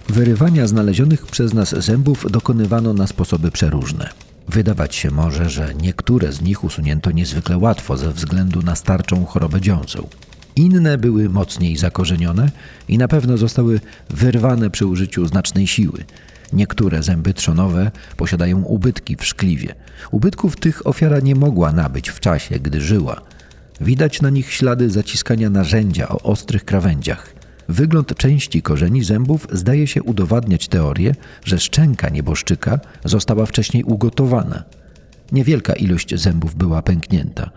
Wyrywania 0.09 0.67
znalezionych 0.67 1.27
przez 1.27 1.55
nas 1.55 1.85
zębów 1.85 2.27
dokonywano 2.31 2.93
na 2.93 3.07
sposoby 3.07 3.51
przeróżne. 3.51 4.11
Wydawać 4.49 4.95
się 4.95 5.11
może, 5.11 5.51
że 5.51 5.75
niektóre 5.75 6.33
z 6.33 6.43
nich 6.43 6.65
usunięto 6.65 7.11
niezwykle 7.11 7.59
łatwo 7.59 7.97
ze 7.97 8.13
względu 8.13 8.63
na 8.63 8.77
starczą 8.77 9.25
chorobę 9.25 9.61
dziąseł. 9.61 10.09
Inne 10.57 10.99
były 10.99 11.29
mocniej 11.29 11.77
zakorzenione 11.77 12.51
i 12.89 12.99
na 12.99 13.09
pewno 13.09 13.37
zostały 13.37 13.81
wyrwane 14.11 14.71
przy 14.71 14.87
użyciu 14.87 15.27
znacznej 15.27 15.67
siły. 15.67 16.05
Niektóre 16.53 17.03
zęby 17.03 17.35
trzonowe 17.35 17.91
posiadają 18.17 18.63
ubytki 18.63 19.17
w 19.17 19.25
szkliwie. 19.25 19.75
Ubytków 20.11 20.57
tych 20.57 20.87
ofiara 20.87 21.21
nie 21.21 21.35
mogła 21.35 21.73
nabyć 21.73 22.09
w 22.09 22.21
czasie, 22.21 22.59
gdy 22.61 22.81
żyła. 22.81 23.21
Widać 23.81 24.23
na 24.23 24.31
nich 24.31 24.53
ślady 24.53 24.91
zaciskania 24.91 25.51
narzędzia 25.51 26.09
o 26.09 26.23
ostrych 26.23 26.65
krawędziach. 26.65 27.35
Wygląd 27.69 28.17
części 28.17 28.63
korzeni 28.63 29.05
zębów 29.05 29.47
zdaje 29.53 29.87
się 29.87 30.03
udowadniać 30.03 30.69
teorię, 30.69 31.15
że 31.45 31.59
szczęka 31.59 32.09
nieboszczyka 32.09 32.81
została 33.05 33.47
wcześniej 33.47 33.85
ugotowana. 33.85 34.65
Niewielka 35.33 35.73
ilość 35.73 36.15
zębów 36.15 36.55
była 36.55 36.83
pęknięta. 36.83 37.51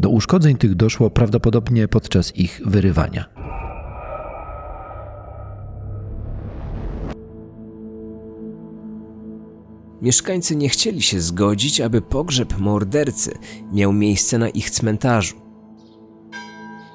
Do 0.00 0.08
uszkodzeń 0.08 0.56
tych 0.56 0.74
doszło 0.74 1.10
prawdopodobnie 1.10 1.88
podczas 1.88 2.36
ich 2.36 2.60
wyrywania. 2.64 3.24
Mieszkańcy 10.02 10.56
nie 10.56 10.68
chcieli 10.68 11.02
się 11.02 11.20
zgodzić, 11.20 11.80
aby 11.80 12.02
pogrzeb 12.02 12.58
mordercy 12.58 13.32
miał 13.72 13.92
miejsce 13.92 14.38
na 14.38 14.48
ich 14.48 14.70
cmentarzu. 14.70 15.36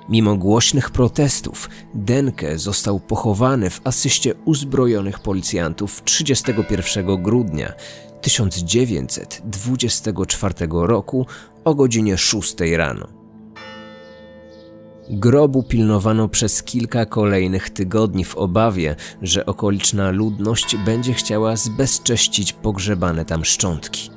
Mimo 0.09 0.35
głośnych 0.35 0.91
protestów, 0.91 1.69
Denke 1.93 2.57
został 2.57 2.99
pochowany 2.99 3.69
w 3.69 3.81
asyście 3.83 4.35
uzbrojonych 4.45 5.19
policjantów 5.19 6.03
31 6.03 7.23
grudnia 7.23 7.73
1924 8.21 10.53
roku 10.71 11.25
o 11.65 11.75
godzinie 11.75 12.17
6 12.17 12.55
rano. 12.77 13.07
Grobu 15.09 15.63
pilnowano 15.63 16.27
przez 16.27 16.63
kilka 16.63 17.05
kolejnych 17.05 17.69
tygodni 17.69 18.25
w 18.25 18.35
obawie, 18.35 18.95
że 19.21 19.45
okoliczna 19.45 20.11
ludność 20.11 20.75
będzie 20.75 21.13
chciała 21.13 21.55
zbezcześcić 21.55 22.53
pogrzebane 22.53 23.25
tam 23.25 23.45
szczątki. 23.45 24.11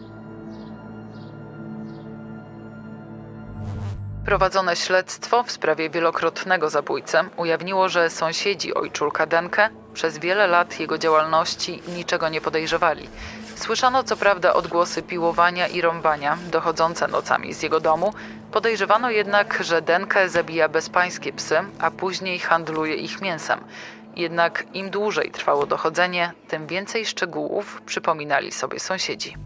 Prowadzone 4.25 4.77
śledztwo 4.77 5.43
w 5.43 5.51
sprawie 5.51 5.91
wielokrotnego 5.91 6.71
zabójcy 6.71 7.17
ujawniło, 7.37 7.89
że 7.89 8.11
sąsiedzi 8.11 8.75
ojczulka 8.75 9.27
Denke 9.27 9.71
przez 9.95 10.19
wiele 10.19 10.47
lat 10.47 10.81
jego 10.81 10.99
działalności 10.99 11.83
niczego 11.97 12.29
nie 12.29 12.41
podejrzewali. 12.41 13.09
Słyszano 13.59 14.05
co 14.05 14.17
prawda 14.17 14.55
odgłosy 14.55 15.03
piłowania 15.03 15.67
i 15.69 15.81
rąbania 15.81 16.39
dochodzące 16.53 17.09
nocami 17.09 17.55
z 17.55 17.63
jego 17.63 17.81
domu, 17.81 18.13
podejrzewano 18.53 19.11
jednak, 19.11 19.59
że 19.65 19.83
Denke 19.83 20.29
zabija 20.29 20.69
bezpańskie 20.69 21.33
psy, 21.33 21.55
a 21.79 21.91
później 21.91 22.39
handluje 22.39 22.95
ich 22.95 23.23
mięsem. 23.23 23.61
Jednak 24.17 24.67
im 24.75 24.91
dłużej 24.91 25.31
trwało 25.31 25.67
dochodzenie, 25.67 26.33
tym 26.49 26.67
więcej 26.67 27.07
szczegółów 27.07 27.83
przypominali 27.87 28.53
sobie 28.53 28.81
sąsiedzi. 28.81 29.37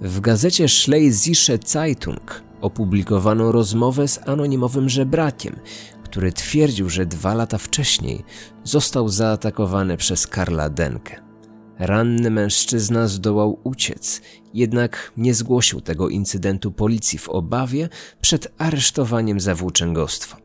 W 0.00 0.20
gazecie 0.20 0.68
Schlesische 0.68 1.58
Zeitung 1.66 2.42
opublikowano 2.60 3.52
rozmowę 3.52 4.08
z 4.08 4.28
anonimowym 4.28 4.88
żebrakiem, 4.88 5.60
który 6.04 6.32
twierdził, 6.32 6.90
że 6.90 7.06
dwa 7.06 7.34
lata 7.34 7.58
wcześniej 7.58 8.24
został 8.64 9.08
zaatakowany 9.08 9.96
przez 9.96 10.26
Karla 10.26 10.70
Denke. 10.70 11.33
Ranny 11.78 12.30
mężczyzna 12.30 13.08
zdołał 13.08 13.60
uciec, 13.64 14.20
jednak 14.54 15.12
nie 15.16 15.34
zgłosił 15.34 15.80
tego 15.80 16.08
incydentu 16.08 16.72
policji 16.72 17.18
w 17.18 17.28
obawie 17.28 17.88
przed 18.20 18.54
aresztowaniem 18.58 19.40
za 19.40 19.54
włóczęgostwo. 19.54 20.36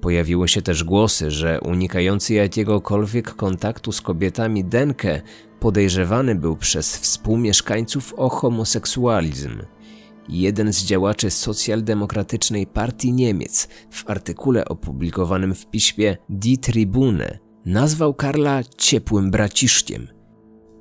Pojawiły 0.00 0.48
się 0.48 0.62
też 0.62 0.84
głosy, 0.84 1.30
że 1.30 1.60
unikający 1.60 2.34
jakiegokolwiek 2.34 3.34
kontaktu 3.34 3.92
z 3.92 4.00
kobietami 4.00 4.64
Denke 4.64 5.22
podejrzewany 5.60 6.34
był 6.34 6.56
przez 6.56 6.96
współmieszkańców 6.96 8.14
o 8.16 8.28
homoseksualizm. 8.28 9.62
Jeden 10.28 10.72
z 10.72 10.84
działaczy 10.84 11.30
socjaldemokratycznej 11.30 12.66
partii 12.66 13.12
Niemiec 13.12 13.68
w 13.90 14.10
artykule 14.10 14.64
opublikowanym 14.64 15.54
w 15.54 15.66
piśmie 15.66 16.16
Die 16.28 16.58
Tribune 16.58 17.38
nazwał 17.66 18.14
Karla 18.14 18.62
ciepłym 18.78 19.30
braciszkiem. 19.30 20.13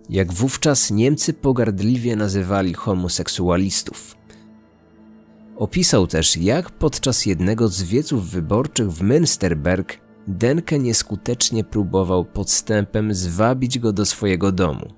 Jak 0.09 0.33
wówczas 0.33 0.91
Niemcy 0.91 1.33
pogardliwie 1.33 2.15
nazywali 2.15 2.73
homoseksualistów. 2.73 4.15
Opisał 5.57 6.07
też, 6.07 6.37
jak 6.37 6.69
podczas 6.69 7.25
jednego 7.25 7.67
z 7.67 7.83
wieców 7.83 8.29
wyborczych 8.29 8.91
w 8.91 9.03
Münsterberg 9.03 10.03
Denke 10.27 10.79
nieskutecznie 10.79 11.63
próbował 11.63 12.25
podstępem 12.25 13.13
zwabić 13.13 13.79
go 13.79 13.93
do 13.93 14.05
swojego 14.05 14.51
domu. 14.51 14.93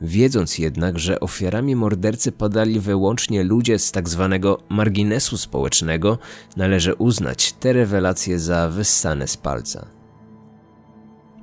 Wiedząc 0.00 0.58
jednak, 0.58 0.98
że 0.98 1.20
ofiarami 1.20 1.76
mordercy 1.76 2.32
padali 2.32 2.80
wyłącznie 2.80 3.44
ludzie 3.44 3.78
z 3.78 3.92
tak 3.92 4.08
zwanego 4.08 4.62
marginesu 4.68 5.38
społecznego, 5.38 6.18
należy 6.56 6.94
uznać 6.94 7.52
te 7.52 7.72
rewelacje 7.72 8.38
za 8.38 8.68
wyssane 8.68 9.28
z 9.28 9.36
palca. 9.36 9.95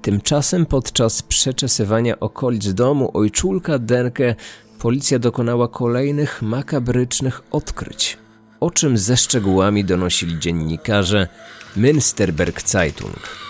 Tymczasem 0.04 0.66
podczas 0.66 1.22
przeczesywania 1.22 2.20
okolic 2.20 2.74
domu 2.74 3.12
ojczulka 3.14 3.80
Denke 3.80 4.36
policja 4.80 5.20
dokonała 5.20 5.68
kolejnych 5.68 6.42
makabrycznych 6.42 7.42
odkryć, 7.52 8.18
o 8.60 8.72
czym 8.72 8.98
ze 8.98 9.18
szczegółami 9.18 9.86
donosili 9.86 10.40
dziennikarze 10.40 11.28
Münsterberg 11.78 12.70
Zeitung. 12.70 13.43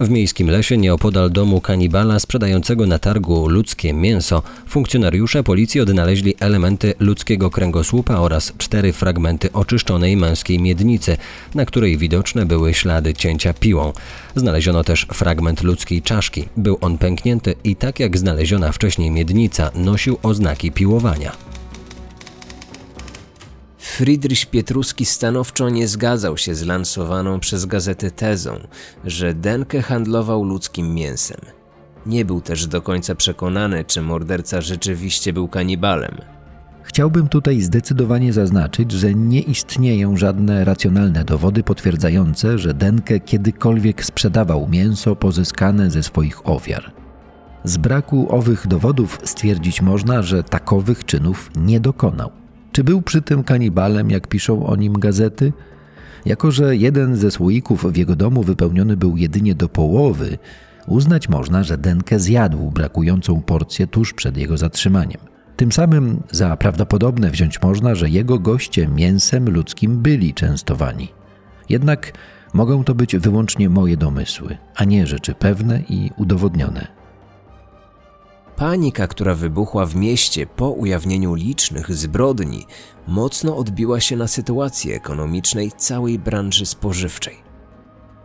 W 0.00 0.10
miejskim 0.10 0.50
lesie 0.50 0.76
nieopodal 0.76 1.30
domu 1.30 1.60
kanibala 1.60 2.18
sprzedającego 2.18 2.86
na 2.86 2.98
targu 2.98 3.48
ludzkie 3.48 3.92
mięso 3.92 4.42
funkcjonariusze 4.68 5.42
policji 5.42 5.80
odnaleźli 5.80 6.34
elementy 6.40 6.94
ludzkiego 7.00 7.50
kręgosłupa 7.50 8.14
oraz 8.14 8.52
cztery 8.58 8.92
fragmenty 8.92 9.52
oczyszczonej 9.52 10.16
męskiej 10.16 10.58
miednicy, 10.58 11.16
na 11.54 11.64
której 11.64 11.98
widoczne 11.98 12.46
były 12.46 12.74
ślady 12.74 13.14
cięcia 13.14 13.54
piłą. 13.54 13.92
Znaleziono 14.34 14.84
też 14.84 15.06
fragment 15.12 15.62
ludzkiej 15.62 16.02
czaszki. 16.02 16.48
Był 16.56 16.78
on 16.80 16.98
pęknięty 16.98 17.54
i 17.64 17.76
tak 17.76 18.00
jak 18.00 18.18
znaleziona 18.18 18.72
wcześniej 18.72 19.10
miednica 19.10 19.70
nosił 19.74 20.18
oznaki 20.22 20.72
piłowania. 20.72 21.55
Friedrich 23.86 24.46
Pietruski 24.46 25.04
stanowczo 25.04 25.68
nie 25.68 25.88
zgadzał 25.88 26.36
się 26.36 26.54
z 26.54 26.62
lansowaną 26.62 27.40
przez 27.40 27.66
gazety 27.66 28.10
tezą, 28.10 28.58
że 29.04 29.34
Denke 29.34 29.82
handlował 29.82 30.44
ludzkim 30.44 30.94
mięsem. 30.94 31.40
Nie 32.06 32.24
był 32.24 32.40
też 32.40 32.66
do 32.66 32.82
końca 32.82 33.14
przekonany, 33.14 33.84
czy 33.84 34.02
morderca 34.02 34.60
rzeczywiście 34.60 35.32
był 35.32 35.48
kanibalem. 35.48 36.14
Chciałbym 36.82 37.28
tutaj 37.28 37.60
zdecydowanie 37.60 38.32
zaznaczyć, 38.32 38.92
że 38.92 39.14
nie 39.14 39.40
istnieją 39.40 40.16
żadne 40.16 40.64
racjonalne 40.64 41.24
dowody 41.24 41.62
potwierdzające, 41.62 42.58
że 42.58 42.74
Denke 42.74 43.20
kiedykolwiek 43.20 44.04
sprzedawał 44.04 44.68
mięso 44.68 45.16
pozyskane 45.16 45.90
ze 45.90 46.02
swoich 46.02 46.48
ofiar. 46.48 46.92
Z 47.64 47.76
braku 47.76 48.26
owych 48.36 48.66
dowodów 48.66 49.18
stwierdzić 49.24 49.82
można, 49.82 50.22
że 50.22 50.44
takowych 50.44 51.04
czynów 51.04 51.50
nie 51.56 51.80
dokonał. 51.80 52.45
Czy 52.76 52.84
był 52.84 53.02
przy 53.02 53.22
tym 53.22 53.44
kanibalem, 53.44 54.10
jak 54.10 54.28
piszą 54.28 54.66
o 54.66 54.76
nim 54.76 54.92
gazety? 54.92 55.52
Jako, 56.26 56.50
że 56.50 56.76
jeden 56.76 57.16
ze 57.16 57.30
słoików 57.30 57.92
w 57.92 57.96
jego 57.96 58.16
domu 58.16 58.42
wypełniony 58.42 58.96
był 58.96 59.16
jedynie 59.16 59.54
do 59.54 59.68
połowy, 59.68 60.38
uznać 60.86 61.28
można, 61.28 61.62
że 61.62 61.78
Denke 61.78 62.20
zjadł 62.20 62.70
brakującą 62.70 63.40
porcję 63.42 63.86
tuż 63.86 64.14
przed 64.14 64.36
jego 64.36 64.56
zatrzymaniem. 64.56 65.20
Tym 65.56 65.72
samym 65.72 66.22
za 66.30 66.56
prawdopodobne 66.56 67.30
wziąć 67.30 67.62
można, 67.62 67.94
że 67.94 68.10
jego 68.10 68.38
goście 68.38 68.88
mięsem 68.88 69.50
ludzkim 69.50 70.02
byli 70.02 70.34
częstowani. 70.34 71.08
Jednak 71.68 72.12
mogą 72.54 72.84
to 72.84 72.94
być 72.94 73.16
wyłącznie 73.16 73.68
moje 73.68 73.96
domysły, 73.96 74.56
a 74.74 74.84
nie 74.84 75.06
rzeczy 75.06 75.34
pewne 75.34 75.82
i 75.88 76.10
udowodnione. 76.16 76.95
Panika, 78.56 79.06
która 79.06 79.34
wybuchła 79.34 79.86
w 79.86 79.96
mieście 79.96 80.46
po 80.46 80.70
ujawnieniu 80.70 81.34
licznych 81.34 81.94
zbrodni, 81.94 82.66
mocno 83.06 83.56
odbiła 83.56 84.00
się 84.00 84.16
na 84.16 84.26
sytuacji 84.26 84.92
ekonomicznej 84.92 85.72
całej 85.76 86.18
branży 86.18 86.66
spożywczej. 86.66 87.36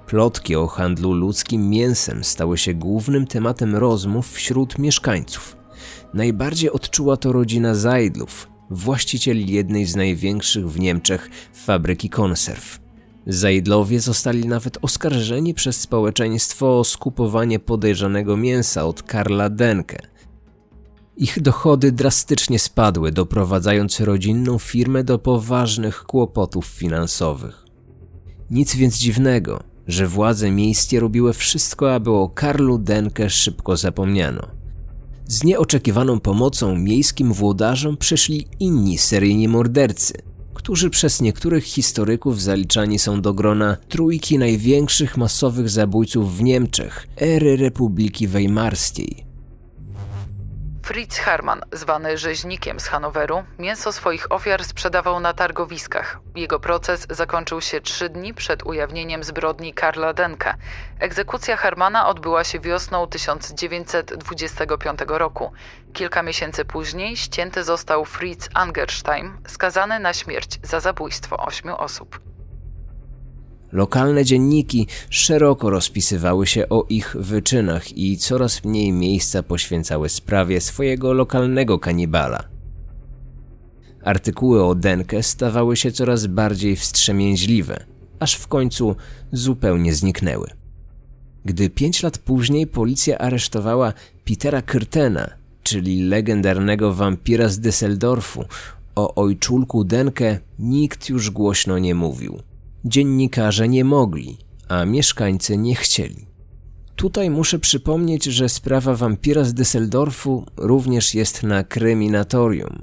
Plotki 0.07 0.55
o 0.55 0.67
handlu 0.67 1.13
ludzkim 1.13 1.69
mięsem 1.69 2.23
stały 2.23 2.57
się 2.57 2.73
głównym 2.73 3.27
tematem 3.27 3.75
rozmów 3.75 4.31
wśród 4.31 4.79
mieszkańców. 4.79 5.57
Najbardziej 6.13 6.71
odczuła 6.71 7.17
to 7.17 7.31
rodzina 7.31 7.75
Zajdlów, 7.75 8.49
właściciel 8.69 9.45
jednej 9.45 9.85
z 9.85 9.95
największych 9.95 10.69
w 10.69 10.79
Niemczech 10.79 11.29
fabryki 11.53 12.09
konserw. 12.09 12.79
Zajdlowie 13.27 13.99
zostali 13.99 14.47
nawet 14.47 14.77
oskarżeni 14.81 15.53
przez 15.53 15.81
społeczeństwo 15.81 16.79
o 16.79 16.83
skupowanie 16.83 17.59
podejrzanego 17.59 18.37
mięsa 18.37 18.85
od 18.85 19.03
Karla 19.03 19.49
Denke. 19.49 20.10
Ich 21.17 21.41
dochody 21.41 21.91
drastycznie 21.91 22.59
spadły, 22.59 23.11
doprowadzając 23.11 23.99
rodzinną 23.99 24.59
firmę 24.59 25.03
do 25.03 25.19
poważnych 25.19 26.03
kłopotów 26.03 26.65
finansowych. 26.65 27.65
Nic 28.51 28.75
więc 28.75 28.97
dziwnego, 28.97 29.63
że 29.87 30.07
władze 30.07 30.51
miejskie 30.51 30.99
robiły 30.99 31.33
wszystko, 31.33 31.93
aby 31.95 32.11
o 32.11 32.29
Karlu 32.29 32.77
Denke 32.77 33.29
szybko 33.29 33.77
zapomniano. 33.77 34.47
Z 35.27 35.43
nieoczekiwaną 35.43 36.19
pomocą 36.19 36.75
miejskim 36.75 37.33
włodarzom 37.33 37.97
przyszli 37.97 38.47
inni 38.59 38.97
seryjni 38.97 39.47
mordercy, 39.47 40.13
którzy 40.53 40.89
przez 40.89 41.21
niektórych 41.21 41.63
historyków 41.63 42.41
zaliczani 42.41 42.99
są 42.99 43.21
do 43.21 43.33
grona 43.33 43.77
trójki 43.89 44.37
największych 44.37 45.17
masowych 45.17 45.69
zabójców 45.69 46.37
w 46.37 46.43
Niemczech 46.43 47.07
ery 47.17 47.57
Republiki 47.57 48.27
Weimarskiej– 48.27 49.25
Fritz 50.83 51.17
Hermann, 51.17 51.61
zwany 51.71 52.17
rzeźnikiem 52.17 52.79
z 52.79 52.87
Hanoweru, 52.87 53.43
mięso 53.59 53.91
swoich 53.91 54.31
ofiar 54.31 54.63
sprzedawał 54.63 55.19
na 55.19 55.33
targowiskach. 55.33 56.19
Jego 56.35 56.59
proces 56.59 57.07
zakończył 57.09 57.61
się 57.61 57.81
trzy 57.81 58.09
dni 58.09 58.33
przed 58.33 58.63
ujawnieniem 58.63 59.23
zbrodni 59.23 59.73
Karla 59.73 60.13
Denke. 60.13 60.55
Egzekucja 60.99 61.57
Hermana 61.57 62.07
odbyła 62.07 62.43
się 62.43 62.59
wiosną 62.59 63.07
1925 63.07 64.99
roku. 65.07 65.51
Kilka 65.93 66.23
miesięcy 66.23 66.65
później 66.65 67.17
ścięty 67.17 67.63
został 67.63 68.05
Fritz 68.05 68.49
Angerstein, 68.53 69.37
skazany 69.47 69.99
na 69.99 70.13
śmierć 70.13 70.59
za 70.63 70.79
zabójstwo 70.79 71.37
ośmiu 71.37 71.77
osób. 71.77 72.30
Lokalne 73.71 74.25
dzienniki 74.25 74.87
szeroko 75.09 75.69
rozpisywały 75.69 76.47
się 76.47 76.69
o 76.69 76.85
ich 76.89 77.15
wyczynach 77.19 77.97
i 77.97 78.17
coraz 78.17 78.63
mniej 78.63 78.91
miejsca 78.91 79.43
poświęcały 79.43 80.09
sprawie 80.09 80.61
swojego 80.61 81.13
lokalnego 81.13 81.79
kanibala. 81.79 82.43
Artykuły 84.03 84.63
o 84.63 84.75
Denke 84.75 85.23
stawały 85.23 85.77
się 85.77 85.91
coraz 85.91 86.27
bardziej 86.27 86.75
wstrzemięźliwe, 86.75 87.85
aż 88.19 88.35
w 88.35 88.47
końcu 88.47 88.95
zupełnie 89.31 89.93
zniknęły. 89.93 90.47
Gdy 91.45 91.69
pięć 91.69 92.03
lat 92.03 92.17
później 92.17 92.67
policja 92.67 93.17
aresztowała 93.17 93.93
Petera 94.25 94.61
Kyrtena, 94.61 95.29
czyli 95.63 96.03
legendarnego 96.03 96.93
wampira 96.93 97.49
z 97.49 97.59
Düsseldorfu, 97.59 98.43
o 98.95 99.15
ojczulku 99.15 99.83
Denke 99.83 100.39
nikt 100.59 101.09
już 101.09 101.29
głośno 101.29 101.79
nie 101.79 101.95
mówił. 101.95 102.50
Dziennikarze 102.85 103.67
nie 103.67 103.83
mogli, 103.83 104.37
a 104.67 104.85
mieszkańcy 104.85 105.57
nie 105.57 105.75
chcieli. 105.75 106.27
Tutaj 106.95 107.29
muszę 107.29 107.59
przypomnieć, 107.59 108.23
że 108.23 108.49
sprawa 108.49 108.95
wampira 108.95 109.43
z 109.43 109.53
Düsseldorfu 109.53 110.43
również 110.57 111.15
jest 111.15 111.43
na 111.43 111.63
kryminatorium. 111.63 112.81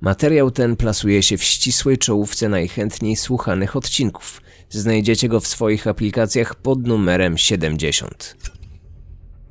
Materiał 0.00 0.50
ten 0.50 0.76
plasuje 0.76 1.22
się 1.22 1.38
w 1.38 1.44
ścisłej 1.44 1.98
czołówce 1.98 2.48
najchętniej 2.48 3.16
słuchanych 3.16 3.76
odcinków. 3.76 4.40
Znajdziecie 4.70 5.28
go 5.28 5.40
w 5.40 5.46
swoich 5.46 5.86
aplikacjach 5.86 6.54
pod 6.54 6.86
numerem 6.86 7.38
70. 7.38 8.36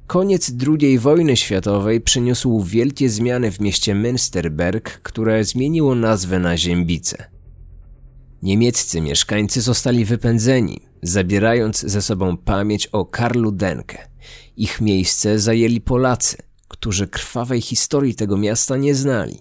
Koniec 0.07 0.51
II 0.67 0.99
wojny 0.99 1.37
światowej 1.37 2.01
przyniósł 2.01 2.63
wielkie 2.63 3.09
zmiany 3.09 3.51
w 3.51 3.59
mieście 3.59 3.95
Münsterberg, 3.95 4.81
które 4.81 5.43
zmieniło 5.43 5.95
nazwę 5.95 6.39
na 6.39 6.57
Ziębice. 6.57 7.34
Niemieccy 8.43 9.01
mieszkańcy 9.01 9.61
zostali 9.61 10.05
wypędzeni, 10.05 10.81
zabierając 11.01 11.79
ze 11.79 12.01
sobą 12.01 12.37
pamięć 12.37 12.87
o 12.87 13.05
Karlu 13.05 13.51
Denke. 13.51 14.11
Ich 14.57 14.81
miejsce 14.81 15.39
zajęli 15.39 15.81
Polacy, 15.81 16.37
którzy 16.67 17.07
krwawej 17.07 17.61
historii 17.61 18.15
tego 18.15 18.37
miasta 18.37 18.77
nie 18.77 18.95
znali. 18.95 19.39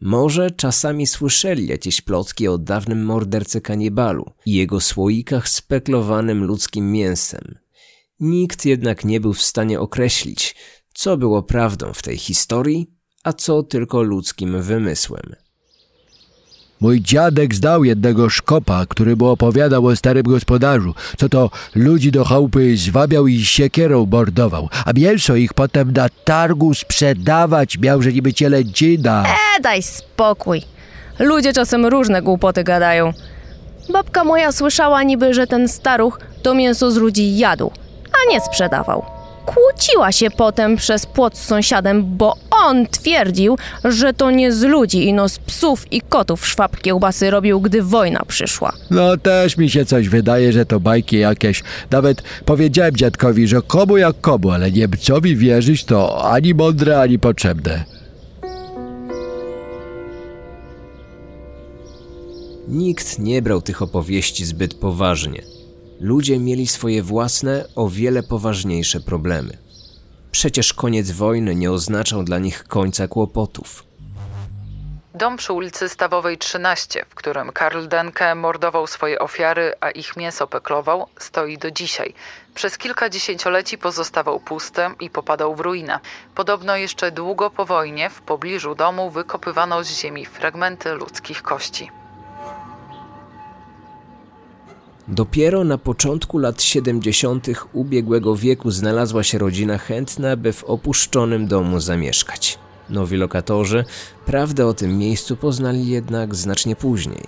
Może 0.00 0.50
czasami 0.50 1.06
słyszeli 1.06 1.66
jakieś 1.66 2.00
plotki 2.00 2.48
o 2.48 2.58
dawnym 2.58 3.04
mordercy 3.04 3.60
kanibalu 3.60 4.32
i 4.46 4.54
jego 4.54 4.80
słoikach 4.80 5.48
speklowanym 5.48 6.44
ludzkim 6.44 6.92
mięsem. 6.92 7.58
Nikt 8.20 8.64
jednak 8.64 9.04
nie 9.04 9.20
był 9.20 9.32
w 9.32 9.42
stanie 9.42 9.80
określić, 9.80 10.56
co 10.94 11.16
było 11.16 11.42
prawdą 11.42 11.92
w 11.92 12.02
tej 12.02 12.16
historii, 12.16 12.94
a 13.24 13.32
co 13.32 13.62
tylko 13.62 14.02
ludzkim 14.02 14.62
wymysłem. 14.62 15.34
Mój 16.80 17.00
dziadek 17.00 17.54
zdał 17.54 17.84
jednego 17.84 18.30
szkopa, 18.30 18.86
który 18.88 19.16
mu 19.16 19.26
opowiadał 19.26 19.86
o 19.86 19.96
starym 19.96 20.22
gospodarzu, 20.22 20.94
co 21.16 21.28
to 21.28 21.50
ludzi 21.74 22.12
do 22.12 22.24
chałupy 22.24 22.76
zwabiał 22.76 23.26
i 23.26 23.44
siekierą 23.44 24.06
mordował, 24.06 24.68
a 24.84 24.92
mięso 24.92 25.36
ich 25.36 25.54
potem 25.54 25.92
na 25.92 26.08
targu 26.24 26.74
sprzedawać 26.74 27.78
miał, 27.78 28.02
że 28.02 28.12
niby 28.12 28.32
cielęcina. 28.32 29.24
E, 29.58 29.60
daj 29.62 29.82
spokój. 29.82 30.62
Ludzie 31.18 31.52
czasem 31.52 31.86
różne 31.86 32.22
głupoty 32.22 32.64
gadają. 32.64 33.12
Babka 33.92 34.24
moja 34.24 34.52
słyszała 34.52 35.02
niby, 35.02 35.34
że 35.34 35.46
ten 35.46 35.68
staruch 35.68 36.20
to 36.42 36.54
mięso 36.54 36.90
z 36.90 36.96
ludzi 36.96 37.36
jadł, 37.36 37.70
a 38.12 38.32
nie 38.32 38.40
sprzedawał. 38.40 39.13
Kłóciła 39.46 40.12
się 40.12 40.30
potem 40.30 40.76
przez 40.76 41.06
płot 41.06 41.38
z 41.38 41.44
sąsiadem, 41.44 42.16
bo 42.16 42.36
on 42.50 42.86
twierdził, 42.86 43.58
że 43.84 44.12
to 44.12 44.30
nie 44.30 44.52
z 44.52 44.62
ludzi, 44.62 45.08
ino 45.08 45.28
z 45.28 45.38
psów 45.38 45.92
i 45.92 46.00
kotów 46.00 46.46
szwab 46.46 46.80
kiełbasy 46.80 47.30
robił, 47.30 47.60
gdy 47.60 47.82
wojna 47.82 48.24
przyszła. 48.28 48.72
No 48.90 49.16
też 49.16 49.56
mi 49.56 49.70
się 49.70 49.84
coś 49.84 50.08
wydaje, 50.08 50.52
że 50.52 50.66
to 50.66 50.80
bajki 50.80 51.18
jakieś. 51.18 51.62
Nawet 51.90 52.22
powiedziałem 52.44 52.96
dziadkowi, 52.96 53.48
że 53.48 53.62
komu 53.62 53.96
jak 53.96 54.20
komu, 54.20 54.50
ale 54.50 54.70
Niemcowi 54.70 55.36
wierzyć 55.36 55.84
to 55.84 56.30
ani 56.30 56.54
mądre, 56.54 57.00
ani 57.00 57.18
potrzebne. 57.18 57.84
Nikt 62.68 63.18
nie 63.18 63.42
brał 63.42 63.62
tych 63.62 63.82
opowieści 63.82 64.44
zbyt 64.44 64.74
poważnie. 64.74 65.53
Ludzie 66.04 66.38
mieli 66.38 66.66
swoje 66.66 67.02
własne, 67.02 67.64
o 67.76 67.88
wiele 67.88 68.22
poważniejsze 68.22 69.00
problemy. 69.00 69.58
Przecież 70.30 70.74
koniec 70.74 71.10
wojny 71.10 71.54
nie 71.54 71.72
oznaczał 71.72 72.22
dla 72.22 72.38
nich 72.38 72.64
końca 72.64 73.08
kłopotów. 73.08 73.84
Dom 75.14 75.36
przy 75.36 75.52
ulicy 75.52 75.88
Stawowej 75.88 76.38
13, 76.38 77.04
w 77.08 77.14
którym 77.14 77.52
Karl 77.52 77.88
Denke 77.88 78.34
mordował 78.34 78.86
swoje 78.86 79.18
ofiary, 79.18 79.72
a 79.80 79.90
ich 79.90 80.16
mięso 80.16 80.46
peklował, 80.46 81.06
stoi 81.18 81.58
do 81.58 81.70
dzisiaj. 81.70 82.14
Przez 82.54 82.78
kilka 82.78 83.10
dziesięcioleci 83.10 83.78
pozostawał 83.78 84.40
pusty 84.40 84.82
i 85.00 85.10
popadał 85.10 85.54
w 85.54 85.60
ruinę. 85.60 86.00
Podobno 86.34 86.76
jeszcze 86.76 87.12
długo 87.12 87.50
po 87.50 87.64
wojnie 87.66 88.10
w 88.10 88.20
pobliżu 88.20 88.74
domu 88.74 89.10
wykopywano 89.10 89.84
z 89.84 90.00
ziemi 90.00 90.26
fragmenty 90.26 90.92
ludzkich 90.92 91.42
kości. 91.42 92.03
Dopiero 95.08 95.64
na 95.64 95.78
początku 95.78 96.38
lat 96.38 96.62
70. 96.62 97.46
ubiegłego 97.72 98.36
wieku 98.36 98.70
znalazła 98.70 99.22
się 99.22 99.38
rodzina 99.38 99.78
chętna, 99.78 100.36
by 100.36 100.52
w 100.52 100.64
opuszczonym 100.64 101.46
domu 101.46 101.80
zamieszkać. 101.80 102.58
Nowi 102.90 103.16
lokatorzy 103.16 103.84
prawdę 104.26 104.66
o 104.66 104.74
tym 104.74 104.98
miejscu 104.98 105.36
poznali 105.36 105.86
jednak 105.86 106.34
znacznie 106.34 106.76
później. 106.76 107.24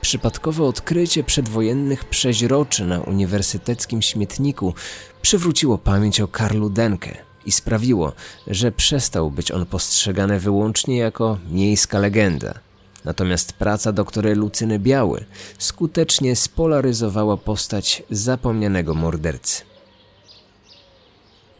Przypadkowe 0.00 0.64
odkrycie 0.64 1.24
przedwojennych 1.24 2.04
przeźroczy 2.04 2.84
na 2.84 3.00
uniwersyteckim 3.00 4.02
śmietniku 4.02 4.74
przywróciło 5.22 5.78
pamięć 5.78 6.20
o 6.20 6.28
Karlu 6.28 6.70
Denke 6.70 7.16
i 7.46 7.52
sprawiło, 7.52 8.12
że 8.46 8.72
przestał 8.72 9.30
być 9.30 9.50
on 9.50 9.66
postrzegany 9.66 10.40
wyłącznie 10.40 10.96
jako 10.96 11.38
miejska 11.50 11.98
legenda. 11.98 12.65
Natomiast 13.06 13.52
praca 13.52 13.92
doktora 13.92 14.30
Lucyny 14.34 14.78
Biały 14.78 15.24
skutecznie 15.58 16.36
spolaryzowała 16.36 17.36
postać 17.36 18.02
zapomnianego 18.10 18.94
mordercy. 18.94 19.62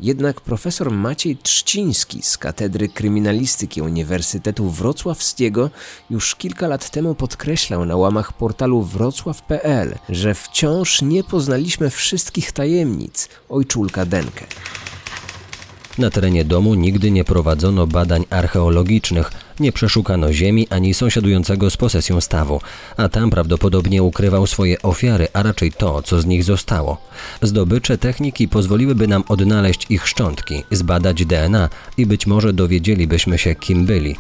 Jednak 0.00 0.40
profesor 0.40 0.90
Maciej 0.90 1.36
Trzciński 1.36 2.22
z 2.22 2.38
Katedry 2.38 2.88
Kryminalistyki 2.88 3.82
Uniwersytetu 3.82 4.70
Wrocławskiego 4.70 5.70
już 6.10 6.34
kilka 6.34 6.68
lat 6.68 6.90
temu 6.90 7.14
podkreślał 7.14 7.84
na 7.84 7.96
łamach 7.96 8.32
portalu 8.32 8.82
wrocław.pl, 8.82 9.98
że 10.08 10.34
wciąż 10.34 11.02
nie 11.02 11.24
poznaliśmy 11.24 11.90
wszystkich 11.90 12.52
tajemnic 12.52 13.28
ojczulka 13.48 14.06
Denkę. 14.06 14.44
Na 15.98 16.10
terenie 16.10 16.44
domu 16.44 16.74
nigdy 16.74 17.10
nie 17.10 17.24
prowadzono 17.24 17.86
badań 17.86 18.24
archeologicznych, 18.30 19.30
nie 19.60 19.72
przeszukano 19.72 20.32
ziemi 20.32 20.66
ani 20.70 20.94
sąsiadującego 20.94 21.70
z 21.70 21.76
posesją 21.76 22.20
stawu, 22.20 22.60
a 22.96 23.08
tam 23.08 23.30
prawdopodobnie 23.30 24.02
ukrywał 24.02 24.46
swoje 24.46 24.82
ofiary, 24.82 25.28
a 25.32 25.42
raczej 25.42 25.72
to, 25.72 26.02
co 26.02 26.20
z 26.20 26.26
nich 26.26 26.44
zostało. 26.44 27.00
Zdobycze 27.42 27.98
techniki 27.98 28.48
pozwoliłyby 28.48 29.08
nam 29.08 29.24
odnaleźć 29.28 29.86
ich 29.90 30.08
szczątki, 30.08 30.64
zbadać 30.70 31.24
DNA 31.24 31.68
i 31.96 32.06
być 32.06 32.26
może 32.26 32.52
dowiedzielibyśmy 32.52 33.38
się, 33.38 33.54
kim 33.54 33.86
byli. 33.86 34.16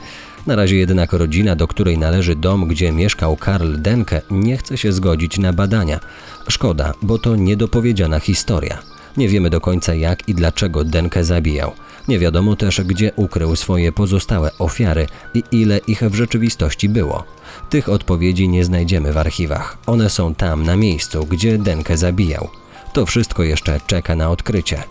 Na 0.46 0.56
razie 0.56 0.76
jednak 0.76 1.12
rodzina, 1.12 1.56
do 1.56 1.66
której 1.66 1.98
należy 1.98 2.36
dom, 2.36 2.68
gdzie 2.68 2.92
mieszkał 2.92 3.36
Karl 3.36 3.76
Denke, 3.78 4.22
nie 4.30 4.56
chce 4.56 4.78
się 4.78 4.92
zgodzić 4.92 5.38
na 5.38 5.52
badania. 5.52 6.00
Szkoda, 6.48 6.92
bo 7.02 7.18
to 7.18 7.36
niedopowiedziana 7.36 8.20
historia. 8.20 8.78
Nie 9.16 9.28
wiemy 9.28 9.50
do 9.50 9.60
końca 9.60 9.94
jak 9.94 10.28
i 10.28 10.34
dlaczego 10.34 10.84
Denke 10.84 11.24
zabijał. 11.24 11.72
Nie 12.08 12.18
wiadomo 12.18 12.56
też, 12.56 12.80
gdzie 12.80 13.12
ukrył 13.16 13.56
swoje 13.56 13.92
pozostałe 13.92 14.50
ofiary 14.58 15.06
i 15.34 15.42
ile 15.52 15.78
ich 15.78 16.02
w 16.02 16.14
rzeczywistości 16.14 16.88
było. 16.88 17.24
Tych 17.70 17.88
odpowiedzi 17.88 18.48
nie 18.48 18.64
znajdziemy 18.64 19.12
w 19.12 19.18
archiwach. 19.18 19.78
One 19.86 20.10
są 20.10 20.34
tam, 20.34 20.62
na 20.62 20.76
miejscu, 20.76 21.26
gdzie 21.26 21.58
Denke 21.58 21.96
zabijał. 21.96 22.48
To 22.92 23.06
wszystko 23.06 23.42
jeszcze 23.42 23.80
czeka 23.86 24.16
na 24.16 24.30
odkrycie. 24.30 24.82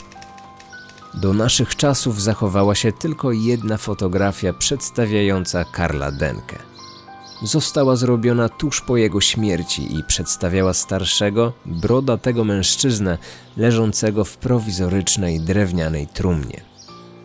Do 1.14 1.34
naszych 1.34 1.76
czasów 1.76 2.22
zachowała 2.22 2.76
się 2.76 2.92
tylko 2.92 3.32
jedna 3.32 3.78
fotografia 3.78 4.54
przedstawiająca 4.54 5.66
Karla 5.66 6.12
Denkę. 6.12 6.58
Została 7.44 7.96
zrobiona 7.96 8.50
tuż 8.50 8.82
po 8.82 8.98
jego 8.98 9.22
śmierci 9.22 9.98
i 9.98 10.04
przedstawiała 10.04 10.74
starszego, 10.74 11.54
brodatego 11.66 12.44
mężczyznę 12.44 13.18
leżącego 13.58 14.26
w 14.26 14.38
prowizorycznej 14.38 15.40
drewnianej 15.40 16.08
trumnie. 16.08 16.75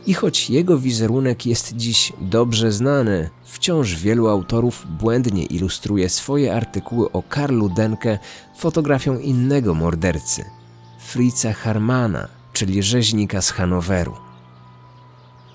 I 0.06 0.14
choć 0.14 0.50
jego 0.50 0.78
wizerunek 0.78 1.46
jest 1.46 1.76
dziś 1.76 2.12
dobrze 2.20 2.72
znany, 2.72 3.30
wciąż 3.44 3.94
wielu 3.94 4.28
autorów 4.28 4.86
błędnie 4.98 5.44
ilustruje 5.44 6.08
swoje 6.08 6.54
artykuły 6.54 7.12
o 7.12 7.22
Karlu 7.22 7.68
Denke 7.68 8.18
fotografią 8.56 9.18
innego 9.18 9.74
mordercy, 9.74 10.44
Fritza 11.00 11.52
Harmana, 11.52 12.28
czyli 12.52 12.82
rzeźnika 12.82 13.42
z 13.42 13.50
Hanoweru. 13.50 14.14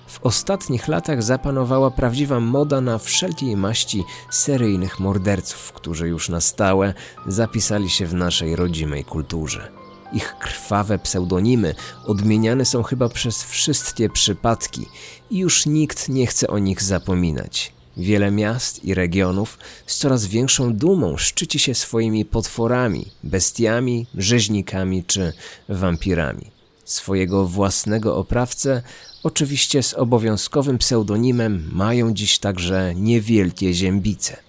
W 0.06 0.20
ostatnich 0.22 0.88
latach 0.88 1.22
zapanowała 1.22 1.90
prawdziwa 1.90 2.40
moda 2.40 2.80
na 2.80 2.98
wszelkiej 2.98 3.56
maści 3.56 4.04
seryjnych 4.30 5.00
morderców, 5.00 5.72
którzy 5.72 6.08
już 6.08 6.28
na 6.28 6.40
stałe 6.40 6.94
zapisali 7.26 7.90
się 7.90 8.06
w 8.06 8.14
naszej 8.14 8.56
rodzimej 8.56 9.04
kulturze. 9.04 9.85
Ich 10.12 10.38
krwawe 10.38 10.98
pseudonimy 10.98 11.74
odmieniane 12.04 12.64
są 12.64 12.82
chyba 12.82 13.08
przez 13.08 13.42
wszystkie 13.42 14.08
przypadki 14.08 14.86
i 15.30 15.38
już 15.38 15.66
nikt 15.66 16.08
nie 16.08 16.26
chce 16.26 16.48
o 16.48 16.58
nich 16.58 16.82
zapominać. 16.82 17.72
Wiele 17.96 18.30
miast 18.30 18.84
i 18.84 18.94
regionów 18.94 19.58
z 19.86 19.96
coraz 19.96 20.26
większą 20.26 20.74
dumą 20.74 21.16
szczyci 21.16 21.58
się 21.58 21.74
swoimi 21.74 22.24
potworami, 22.24 23.06
bestiami, 23.24 24.06
rzeźnikami 24.14 25.04
czy 25.04 25.32
wampirami. 25.68 26.50
Swojego 26.84 27.46
własnego 27.46 28.16
oprawcę, 28.16 28.82
oczywiście 29.22 29.82
z 29.82 29.94
obowiązkowym 29.94 30.78
pseudonimem, 30.78 31.70
mają 31.72 32.14
dziś 32.14 32.38
także 32.38 32.94
niewielkie 32.94 33.74
ziębice. 33.74 34.45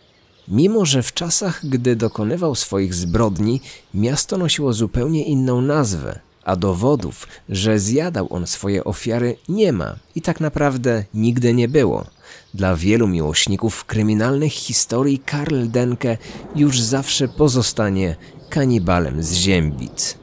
Mimo, 0.47 0.85
że 0.85 1.03
w 1.03 1.13
czasach, 1.13 1.65
gdy 1.65 1.95
dokonywał 1.95 2.55
swoich 2.55 2.93
zbrodni, 2.93 3.61
miasto 3.93 4.37
nosiło 4.37 4.73
zupełnie 4.73 5.25
inną 5.25 5.61
nazwę, 5.61 6.19
a 6.43 6.55
dowodów, 6.55 7.27
że 7.49 7.79
zjadał 7.79 8.27
on 8.33 8.47
swoje 8.47 8.83
ofiary, 8.83 9.37
nie 9.49 9.73
ma 9.73 9.95
i 10.15 10.21
tak 10.21 10.39
naprawdę 10.39 11.03
nigdy 11.13 11.53
nie 11.53 11.67
było. 11.67 12.05
Dla 12.53 12.75
wielu 12.75 13.07
miłośników 13.07 13.85
kryminalnych 13.85 14.53
historii 14.53 15.19
Karl 15.19 15.67
Denke 15.67 16.17
już 16.55 16.81
zawsze 16.81 17.27
pozostanie 17.27 18.15
kanibalem 18.49 19.23
z 19.23 19.33
Ziębic. 19.33 20.17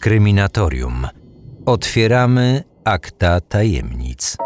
Kryminatorium. 0.00 1.06
Otwieramy 1.66 2.64
akta 2.84 3.40
tajemnic. 3.40 4.36